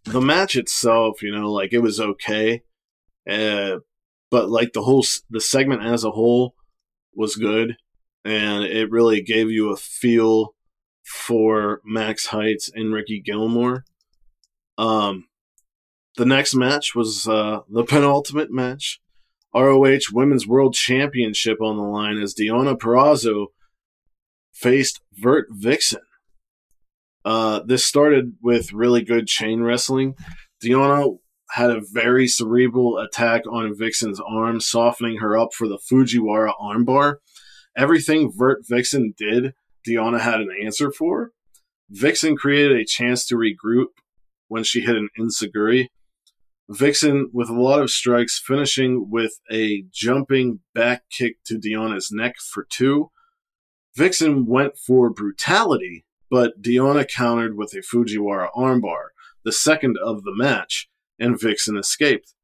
the 0.04 0.20
match 0.20 0.56
itself, 0.56 1.22
you 1.22 1.30
know, 1.30 1.48
like 1.48 1.72
it 1.72 1.78
was 1.78 2.00
okay, 2.00 2.62
uh, 3.30 3.76
but 4.28 4.50
like 4.50 4.72
the 4.72 4.82
whole 4.82 5.04
the 5.30 5.40
segment 5.40 5.84
as 5.84 6.02
a 6.02 6.10
whole 6.10 6.56
was 7.14 7.36
good, 7.36 7.76
and 8.24 8.64
it 8.64 8.90
really 8.90 9.22
gave 9.22 9.48
you 9.48 9.70
a 9.70 9.76
feel 9.76 10.56
for 11.04 11.80
Max 11.84 12.26
Heights 12.26 12.68
and 12.74 12.92
Ricky 12.92 13.22
Gilmore. 13.24 13.84
Um, 14.76 15.26
the 16.16 16.26
next 16.26 16.54
match 16.54 16.94
was 16.94 17.26
uh, 17.28 17.60
the 17.68 17.84
penultimate 17.88 18.50
match 18.50 19.00
ROH 19.54 20.10
Women's 20.12 20.46
World 20.46 20.74
Championship 20.74 21.60
on 21.60 21.76
the 21.76 21.82
line 21.82 22.18
as 22.18 22.34
Deonna 22.34 22.76
Purrazzo 22.76 23.46
faced 24.52 25.00
Vert 25.12 25.48
Vixen. 25.50 26.00
Uh, 27.24 27.60
this 27.64 27.84
started 27.84 28.34
with 28.42 28.72
really 28.72 29.02
good 29.02 29.26
chain 29.26 29.62
wrestling. 29.62 30.14
Deonna 30.62 31.18
had 31.50 31.70
a 31.70 31.82
very 31.92 32.26
cerebral 32.26 32.98
attack 32.98 33.42
on 33.46 33.76
Vixen's 33.76 34.20
arm, 34.20 34.58
softening 34.60 35.18
her 35.18 35.36
up 35.36 35.52
for 35.52 35.68
the 35.68 35.78
Fujiwara 35.78 36.52
armbar. 36.60 37.16
Everything 37.76 38.32
Vert 38.34 38.62
Vixen 38.68 39.14
did, 39.16 39.52
Deonna 39.86 40.20
had 40.20 40.40
an 40.40 40.48
answer 40.64 40.90
for. 40.90 41.30
Vixen 41.90 42.36
created 42.36 42.72
a 42.72 42.86
chance 42.86 43.26
to 43.26 43.34
regroup 43.34 43.88
when 44.48 44.64
she 44.64 44.80
hit 44.80 44.96
an 44.96 45.08
enzuigiri. 45.18 45.88
Vixen 46.72 47.28
with 47.32 47.50
a 47.50 47.60
lot 47.60 47.82
of 47.82 47.90
strikes, 47.90 48.40
finishing 48.44 49.10
with 49.10 49.40
a 49.50 49.84
jumping 49.92 50.60
back 50.74 51.02
kick 51.10 51.36
to 51.46 51.58
Deonna's 51.58 52.10
neck 52.10 52.36
for 52.38 52.66
two. 52.70 53.10
Vixen 53.96 54.46
went 54.46 54.78
for 54.78 55.10
brutality, 55.10 56.06
but 56.30 56.62
Deonna 56.62 57.06
countered 57.06 57.56
with 57.56 57.74
a 57.74 57.82
Fujiwara 57.82 58.48
armbar, 58.56 59.08
the 59.44 59.52
second 59.52 59.96
of 60.02 60.22
the 60.22 60.34
match, 60.34 60.88
and 61.18 61.38
Vixen 61.38 61.76
escaped. 61.76 62.34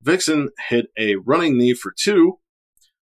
Vixen 0.00 0.50
hit 0.68 0.86
a 0.96 1.16
running 1.16 1.58
knee 1.58 1.74
for 1.74 1.92
two. 1.96 2.38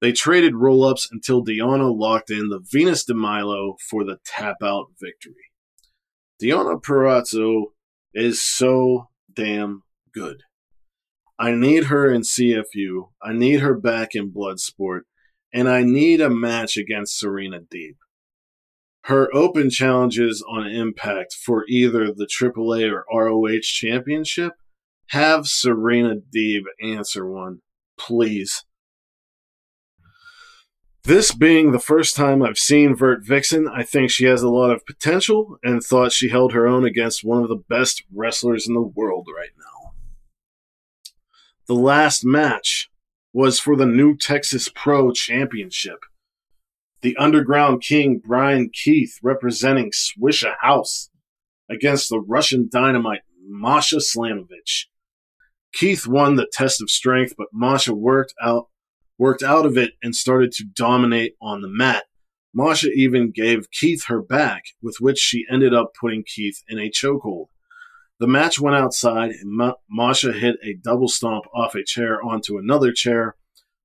They 0.00 0.12
traded 0.12 0.54
roll 0.54 0.84
ups 0.84 1.08
until 1.10 1.44
Deonna 1.44 1.96
locked 1.96 2.30
in 2.30 2.50
the 2.50 2.60
Venus 2.70 3.04
de 3.04 3.14
Milo 3.14 3.76
for 3.90 4.04
the 4.04 4.18
tap 4.24 4.56
out 4.62 4.88
victory. 5.00 5.34
Deonna 6.42 6.80
Purrazzo 6.80 7.72
is 8.12 8.44
so 8.44 9.08
damn 9.32 9.82
good. 10.12 10.42
I 11.38 11.52
need 11.52 11.84
her 11.84 12.10
in 12.10 12.22
CFU. 12.22 13.10
I 13.22 13.32
need 13.32 13.60
her 13.60 13.74
back 13.74 14.14
in 14.14 14.32
Bloodsport. 14.32 15.02
And 15.52 15.68
I 15.68 15.82
need 15.82 16.20
a 16.20 16.28
match 16.28 16.76
against 16.76 17.18
Serena 17.18 17.60
Deeb. 17.60 17.96
Her 19.04 19.34
open 19.34 19.70
challenges 19.70 20.44
on 20.46 20.66
Impact 20.66 21.32
for 21.32 21.64
either 21.68 22.12
the 22.12 22.26
AAA 22.26 22.92
or 22.92 23.06
ROH 23.10 23.60
championship 23.62 24.52
have 25.08 25.46
Serena 25.46 26.16
Deeb 26.16 26.62
answer 26.82 27.26
one, 27.26 27.60
please. 27.96 28.64
This 31.04 31.32
being 31.32 31.72
the 31.72 31.78
first 31.78 32.16
time 32.16 32.42
I've 32.42 32.58
seen 32.58 32.94
Vert 32.94 33.24
Vixen, 33.24 33.66
I 33.66 33.82
think 33.82 34.10
she 34.10 34.26
has 34.26 34.42
a 34.42 34.50
lot 34.50 34.70
of 34.70 34.84
potential 34.84 35.56
and 35.62 35.82
thought 35.82 36.12
she 36.12 36.28
held 36.28 36.52
her 36.52 36.66
own 36.66 36.84
against 36.84 37.24
one 37.24 37.42
of 37.42 37.48
the 37.48 37.62
best 37.70 38.02
wrestlers 38.14 38.68
in 38.68 38.74
the 38.74 38.82
world 38.82 39.26
right 39.34 39.52
now. 39.56 39.77
The 41.68 41.74
last 41.74 42.24
match 42.24 42.88
was 43.34 43.60
for 43.60 43.76
the 43.76 43.84
new 43.84 44.16
Texas 44.16 44.70
Pro 44.74 45.12
Championship. 45.12 45.98
The 47.02 47.14
Underground 47.18 47.82
King 47.82 48.22
Brian 48.24 48.70
Keith 48.72 49.18
representing 49.22 49.90
Swisha 49.90 50.54
House 50.62 51.10
against 51.68 52.08
the 52.08 52.20
Russian 52.20 52.70
Dynamite 52.72 53.20
Masha 53.46 53.96
Slamovich. 53.96 54.86
Keith 55.74 56.06
won 56.06 56.36
the 56.36 56.48
test 56.50 56.80
of 56.80 56.88
strength, 56.88 57.34
but 57.36 57.48
Masha 57.52 57.94
worked 57.94 58.32
out 58.42 58.68
worked 59.18 59.42
out 59.42 59.66
of 59.66 59.76
it 59.76 59.92
and 60.02 60.16
started 60.16 60.52
to 60.52 60.64
dominate 60.64 61.34
on 61.38 61.60
the 61.60 61.68
mat. 61.68 62.04
Masha 62.54 62.88
even 62.92 63.30
gave 63.30 63.70
Keith 63.70 64.04
her 64.06 64.22
back, 64.22 64.62
with 64.80 64.96
which 65.00 65.18
she 65.18 65.44
ended 65.52 65.74
up 65.74 65.92
putting 66.00 66.24
Keith 66.24 66.62
in 66.66 66.78
a 66.78 66.88
chokehold. 66.88 67.48
The 68.20 68.26
match 68.26 68.58
went 68.58 68.76
outside, 68.76 69.30
and 69.30 69.50
Ma- 69.52 69.74
Masha 69.88 70.32
hit 70.32 70.56
a 70.62 70.74
double 70.74 71.08
stomp 71.08 71.44
off 71.54 71.76
a 71.76 71.84
chair 71.84 72.20
onto 72.22 72.58
another 72.58 72.92
chair. 72.92 73.36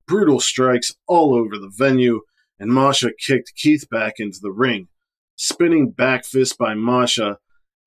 Brutal 0.07 0.39
strikes 0.39 0.95
all 1.07 1.35
over 1.35 1.57
the 1.57 1.71
venue, 1.71 2.21
and 2.59 2.71
Masha 2.71 3.11
kicked 3.13 3.53
Keith 3.55 3.87
back 3.89 4.15
into 4.17 4.39
the 4.41 4.51
ring. 4.51 4.87
Spinning 5.35 5.91
back 5.91 6.25
fist 6.25 6.57
by 6.57 6.73
Masha, 6.73 7.37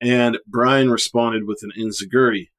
and 0.01 0.37
Brian 0.47 0.89
responded 0.89 1.45
with 1.45 1.63
an 1.63 1.71
enzuigiri. 1.77 2.49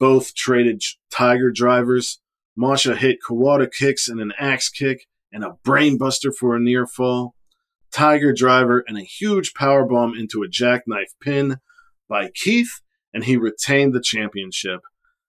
Both 0.00 0.34
traded 0.34 0.82
tiger 1.10 1.52
drivers. 1.52 2.20
Masha 2.56 2.96
hit 2.96 3.18
Kawada 3.26 3.70
kicks 3.72 4.08
and 4.08 4.20
an 4.20 4.32
axe 4.38 4.68
kick, 4.68 5.06
and 5.32 5.44
a 5.44 5.56
brainbuster 5.64 6.34
for 6.34 6.56
a 6.56 6.60
near 6.60 6.86
fall. 6.86 7.36
Tiger 7.92 8.32
driver 8.32 8.84
and 8.88 8.98
a 8.98 9.02
huge 9.02 9.54
power 9.54 9.84
bomb 9.84 10.14
into 10.18 10.42
a 10.42 10.48
jackknife 10.48 11.12
pin 11.20 11.58
by 12.08 12.30
Keith 12.34 12.80
and 13.12 13.24
he 13.24 13.36
retained 13.36 13.94
the 13.94 14.00
championship. 14.00 14.80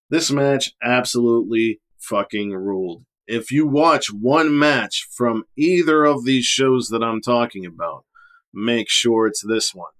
This 0.10 0.32
match 0.32 0.74
absolutely 0.82 1.82
fucking 2.00 2.54
ruled. 2.54 3.04
If 3.28 3.52
you 3.52 3.68
watch 3.68 4.08
one 4.12 4.58
match 4.58 5.08
from 5.12 5.44
either 5.58 6.06
of 6.06 6.24
these 6.24 6.46
shows 6.46 6.88
that 6.90 7.04
I'm 7.04 7.22
talking 7.22 7.66
about, 7.66 8.06
make 8.54 8.90
sure 8.90 9.28
it's 9.28 9.46
this 9.46 9.76
one. 9.76 9.92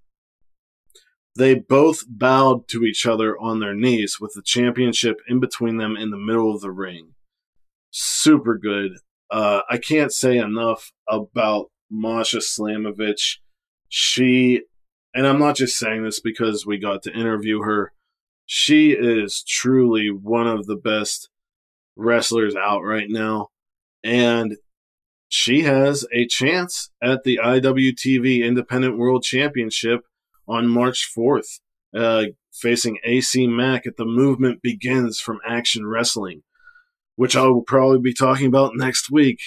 They 1.36 1.54
both 1.54 2.04
bowed 2.08 2.66
to 2.68 2.82
each 2.82 3.06
other 3.06 3.38
on 3.38 3.60
their 3.60 3.74
knees 3.74 4.16
with 4.20 4.32
the 4.34 4.42
championship 4.42 5.20
in 5.28 5.38
between 5.38 5.76
them 5.76 5.96
in 5.96 6.10
the 6.10 6.16
middle 6.16 6.52
of 6.52 6.62
the 6.62 6.72
ring. 6.72 7.14
Super 7.90 8.58
good. 8.58 8.92
Uh, 9.30 9.60
I 9.70 9.76
can't 9.76 10.12
say 10.12 10.38
enough 10.38 10.90
about 11.08 11.70
Masha 11.90 12.38
Slamovich. 12.38 13.36
She 13.88 14.62
and 15.14 15.26
I'm 15.26 15.38
not 15.38 15.56
just 15.56 15.78
saying 15.78 16.04
this 16.04 16.20
because 16.20 16.66
we 16.66 16.78
got 16.78 17.02
to 17.04 17.12
interview 17.12 17.62
her. 17.62 17.92
She 18.46 18.92
is 18.92 19.42
truly 19.42 20.08
one 20.10 20.46
of 20.46 20.66
the 20.66 20.76
best 20.76 21.28
wrestlers 21.96 22.54
out 22.54 22.82
right 22.82 23.08
now. 23.08 23.48
And 24.02 24.56
she 25.28 25.62
has 25.62 26.06
a 26.12 26.26
chance 26.26 26.90
at 27.02 27.24
the 27.24 27.38
IWTV 27.42 28.42
Independent 28.42 28.96
World 28.96 29.22
Championship 29.22 30.00
on 30.46 30.68
March 30.68 31.10
4th, 31.16 31.60
uh, 31.94 32.24
facing 32.52 32.98
AC 33.04 33.46
Mack 33.46 33.86
at 33.86 33.96
the 33.96 34.06
Movement 34.06 34.62
Begins 34.62 35.20
from 35.20 35.38
Action 35.46 35.86
Wrestling, 35.86 36.42
which 37.16 37.36
I 37.36 37.46
will 37.46 37.62
probably 37.62 37.98
be 37.98 38.14
talking 38.14 38.46
about 38.46 38.72
next 38.74 39.10
week. 39.10 39.40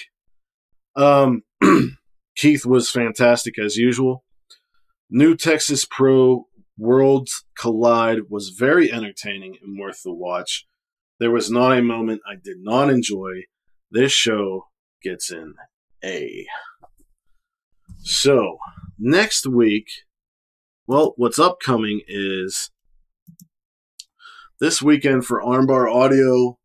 Um, 0.94 1.42
Keith 2.36 2.64
was 2.64 2.90
fantastic 2.90 3.58
as 3.58 3.76
usual. 3.76 4.24
New 5.14 5.36
Texas 5.36 5.84
Pro 5.84 6.46
Worlds 6.78 7.44
Collide 7.58 8.30
was 8.30 8.48
very 8.48 8.90
entertaining 8.90 9.58
and 9.62 9.78
worth 9.78 10.02
the 10.02 10.14
watch. 10.14 10.66
There 11.20 11.30
was 11.30 11.50
not 11.50 11.76
a 11.76 11.82
moment 11.82 12.22
I 12.26 12.36
did 12.42 12.60
not 12.60 12.88
enjoy. 12.88 13.42
This 13.90 14.10
show 14.10 14.68
gets 15.02 15.30
an 15.30 15.56
A. 16.02 16.46
So, 17.98 18.56
next 18.98 19.46
week, 19.46 19.84
well, 20.86 21.12
what's 21.18 21.38
upcoming 21.38 22.00
is 22.08 22.70
this 24.60 24.80
weekend 24.80 25.26
for 25.26 25.42
Armbar 25.42 25.94
Audio. 25.94 26.58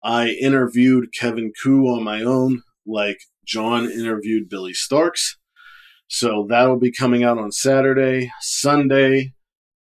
I 0.00 0.28
interviewed 0.28 1.12
Kevin 1.12 1.52
Ku 1.60 1.88
on 1.88 2.04
my 2.04 2.22
own, 2.22 2.62
like 2.86 3.18
John 3.44 3.90
interviewed 3.90 4.48
Billy 4.48 4.74
Starks. 4.74 5.39
So 6.12 6.44
that'll 6.48 6.78
be 6.78 6.90
coming 6.90 7.22
out 7.22 7.38
on 7.38 7.52
Saturday. 7.52 8.32
Sunday, 8.40 9.32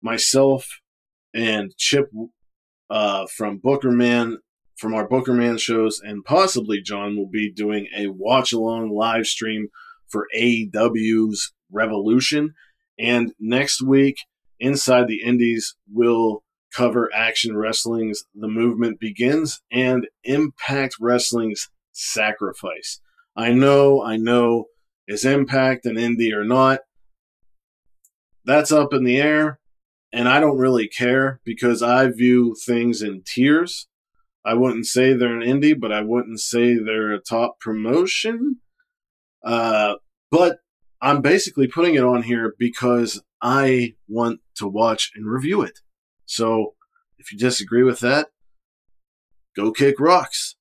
myself 0.03 0.69
and 1.33 1.75
Chip 1.79 2.11
uh, 2.91 3.27
from 3.35 3.59
Bookerman, 3.59 4.37
from 4.77 4.93
our 4.93 5.09
Bookerman 5.09 5.59
shows, 5.59 6.01
and 6.05 6.23
possibly 6.23 6.83
John 6.83 7.17
will 7.17 7.31
be 7.31 7.51
doing 7.51 7.89
a 7.97 8.09
watch 8.09 8.53
along 8.53 8.91
live 8.91 9.27
stream 9.27 9.69
for 10.07 10.27
AEW's 10.37 11.55
Revolution. 11.71 12.53
And 12.99 13.33
next 13.41 13.81
week, 13.83 14.19
Inside 14.61 15.09
the 15.09 15.23
Indies 15.23 15.77
will 15.91 16.45
cover 16.77 17.11
Action 17.15 17.57
Wrestling's 17.57 18.25
The 18.35 18.49
Movement 18.49 19.01
Begins 19.01 19.63
and 19.73 20.07
Impact 20.25 20.97
Wrestling's 21.01 21.71
Sacrifice. 21.93 23.01
I 23.35 23.53
know, 23.53 24.05
I 24.05 24.19
know 24.19 24.67
is 25.07 25.25
Impact 25.25 25.87
an 25.87 25.97
indie 25.97 26.33
or 26.33 26.45
not? 26.45 26.81
That's 28.45 28.73
up 28.73 28.93
in 28.93 29.05
the 29.05 29.19
air, 29.21 29.61
and 30.13 30.29
I 30.29 30.41
don't 30.41 30.59
really 30.59 30.89
care 30.89 31.41
because 31.45 31.83
I 31.83 32.09
view 32.09 32.57
things 32.67 33.03
in 33.03 33.23
tiers. 33.25 33.89
I 34.45 34.55
wouldn't 34.55 34.87
say 34.87 35.13
they're 35.13 35.39
an 35.39 35.47
indie, 35.47 35.79
but 35.79 35.93
I 35.93 36.03
wouldn't 36.03 36.41
say 36.41 36.75
they're 36.75 37.13
a 37.13 37.21
top 37.21 37.61
promotion. 37.61 38.57
Uh, 39.45 39.95
but 40.31 40.59
I'm 41.01 41.21
basically 41.21 41.67
putting 41.69 41.95
it 41.95 42.05
on 42.05 42.23
here 42.23 42.55
because 42.59 43.23
I 43.41 43.95
want 44.09 44.41
to 44.57 44.67
watch 44.67 45.13
and 45.15 45.27
review 45.27 45.63
it. 45.63 45.81
So 46.27 46.75
if 47.19 47.31
you 47.33 47.39
disagree 47.39 47.83
with 47.83 48.01
that, 48.01 48.29
go 49.57 49.71
kick 49.73 50.01
rocks. 50.01 50.57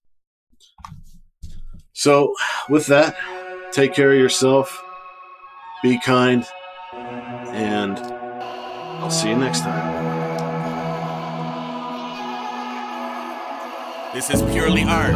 So, 1.94 2.34
with 2.70 2.88
that, 2.88 3.16
Take 3.72 3.94
care 3.94 4.12
of 4.12 4.18
yourself. 4.18 4.84
Be 5.82 5.98
kind. 5.98 6.46
And 6.94 7.98
I'll 7.98 9.10
see 9.10 9.30
you 9.30 9.38
next 9.38 9.62
time. 9.62 10.12
This 14.14 14.30
is 14.30 14.42
purely 14.52 14.84
art. 14.84 15.16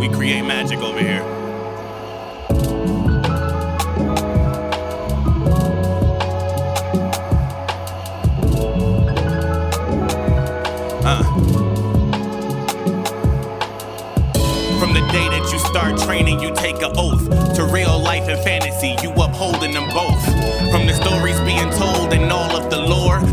We 0.00 0.08
create 0.08 0.42
magic 0.42 0.80
over 0.80 0.98
here. 0.98 1.21
Start 15.82 15.98
training, 15.98 16.38
you 16.38 16.54
take 16.54 16.76
an 16.76 16.92
oath 16.96 17.28
to 17.56 17.64
real 17.64 17.98
life 17.98 18.28
and 18.28 18.40
fantasy. 18.44 18.94
You 19.02 19.10
upholding 19.14 19.72
them 19.72 19.88
both. 19.88 20.24
From 20.70 20.86
the 20.86 20.94
stories 20.94 21.40
being 21.40 21.70
told 21.70 22.12
and 22.12 22.30
all 22.30 22.56
of 22.56 22.70
the 22.70 22.78
lore. 22.78 23.31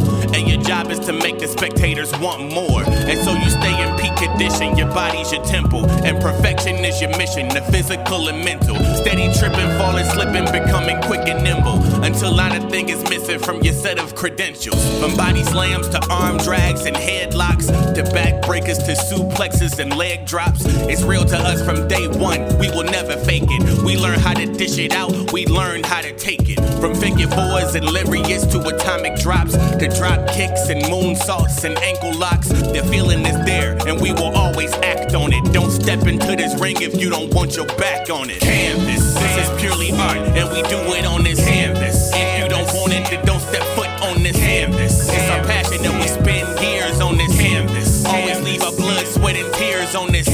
To 1.10 1.14
make 1.24 1.40
the 1.40 1.48
spectators 1.48 2.12
want 2.20 2.54
more. 2.54 2.84
And 2.86 3.18
so 3.26 3.34
you 3.34 3.50
stay 3.50 3.74
in 3.82 3.98
peak 3.98 4.16
condition, 4.16 4.78
your 4.78 4.90
body's 4.90 5.32
your 5.32 5.44
temple. 5.44 5.90
And 6.06 6.22
perfection 6.22 6.76
is 6.86 7.02
your 7.02 7.10
mission, 7.18 7.50
the 7.50 7.62
physical 7.72 8.30
and 8.30 8.46
mental. 8.46 8.76
Steady 8.96 9.34
tripping, 9.34 9.72
falling, 9.80 10.06
slipping, 10.06 10.46
becoming 10.46 11.02
quick 11.02 11.28
and 11.28 11.44
nimble. 11.44 11.82
Until 12.04 12.36
not 12.36 12.56
a 12.56 12.62
thing 12.70 12.90
is 12.90 13.02
missing 13.10 13.40
from 13.40 13.64
your 13.64 13.74
set 13.74 13.98
of 13.98 14.14
credentials. 14.14 14.82
From 15.00 15.16
body 15.18 15.44
slams 15.44 15.90
to 15.90 16.00
arm 16.12 16.38
drags 16.38 16.86
and 16.86 16.96
headlocks, 16.96 17.68
to 17.96 18.04
back 18.14 18.46
breakers 18.46 18.78
to 18.78 18.92
suplexes 18.92 19.80
and 19.80 19.98
leg 19.98 20.28
drops. 20.28 20.64
It's 20.88 21.02
real 21.02 21.26
to 21.26 21.38
us 21.38 21.66
from 21.66 21.88
day 21.88 22.08
one. 22.08 22.42
We 22.60 22.70
will 22.70 22.84
never 22.84 23.18
fake 23.18 23.48
it. 23.48 23.84
We 23.84 23.98
learn 23.98 24.20
how 24.20 24.34
to 24.34 24.46
dish 24.46 24.78
it 24.78 24.94
out, 24.94 25.34
we 25.34 25.48
learn 25.48 25.84
how 25.84 26.02
to 26.02 26.16
take 26.16 26.50
it. 26.50 26.60
From 26.80 26.94
figure 26.94 27.28
fours 27.28 27.74
and 27.74 27.86
lyrics 27.86 28.46
to 28.46 28.60
atomic 28.68 29.20
drops, 29.20 29.54
to 29.54 29.88
drop 29.98 30.28
kicks 30.30 30.70
and 30.70 30.88
moonsaults 31.00 31.64
and 31.64 31.78
ankle 31.80 32.14
locks. 32.18 32.50
The 32.50 32.84
feeling 32.92 33.26
is 33.26 33.38
there, 33.46 33.78
and 33.88 34.00
we 34.00 34.12
will 34.12 34.36
always 34.36 34.72
act 34.84 35.16
on 35.16 35.32
it. 35.34 35.44
Don't 35.54 35.72
step 35.72 36.06
into 36.08 36.36
this 36.36 36.60
ring 36.60 36.82
if 36.82 37.00
you 37.00 37.10
don't 37.10 37.34
want 37.34 37.56
your 37.56 37.66
back 37.78 38.10
on 38.10 38.30
it. 38.30 38.42
Canvas, 38.42 39.14
this 39.14 39.34
is 39.44 39.62
purely 39.62 39.92
art, 39.94 40.18
and 40.18 40.50
we 40.52 40.62
do 40.64 40.80
it 40.98 41.06
on 41.06 41.24
this 41.24 41.40
canvas. 41.40 42.12
If 42.14 42.44
you 42.44 42.50
don't 42.50 42.68
want 42.74 42.94
it, 42.94 43.10
then 43.10 43.26
don't 43.26 43.42
step 43.42 43.64
foot 43.76 43.90
on 44.04 44.24
this 44.24 44.38
canvas. 44.38 45.10
It's 45.10 45.30
our 45.30 45.44
passion, 45.44 45.86
and 45.86 45.96
we 46.00 46.08
spend 46.08 46.60
years 46.60 47.00
on 47.00 47.18
this 47.18 47.36
canvas. 47.40 48.06
Always 48.06 48.42
leave 48.42 48.62
our 48.62 48.76
blood, 48.76 49.06
sweat, 49.08 49.36
and 49.36 49.54
tears 49.56 49.96
on 49.96 50.12
this 50.12 50.28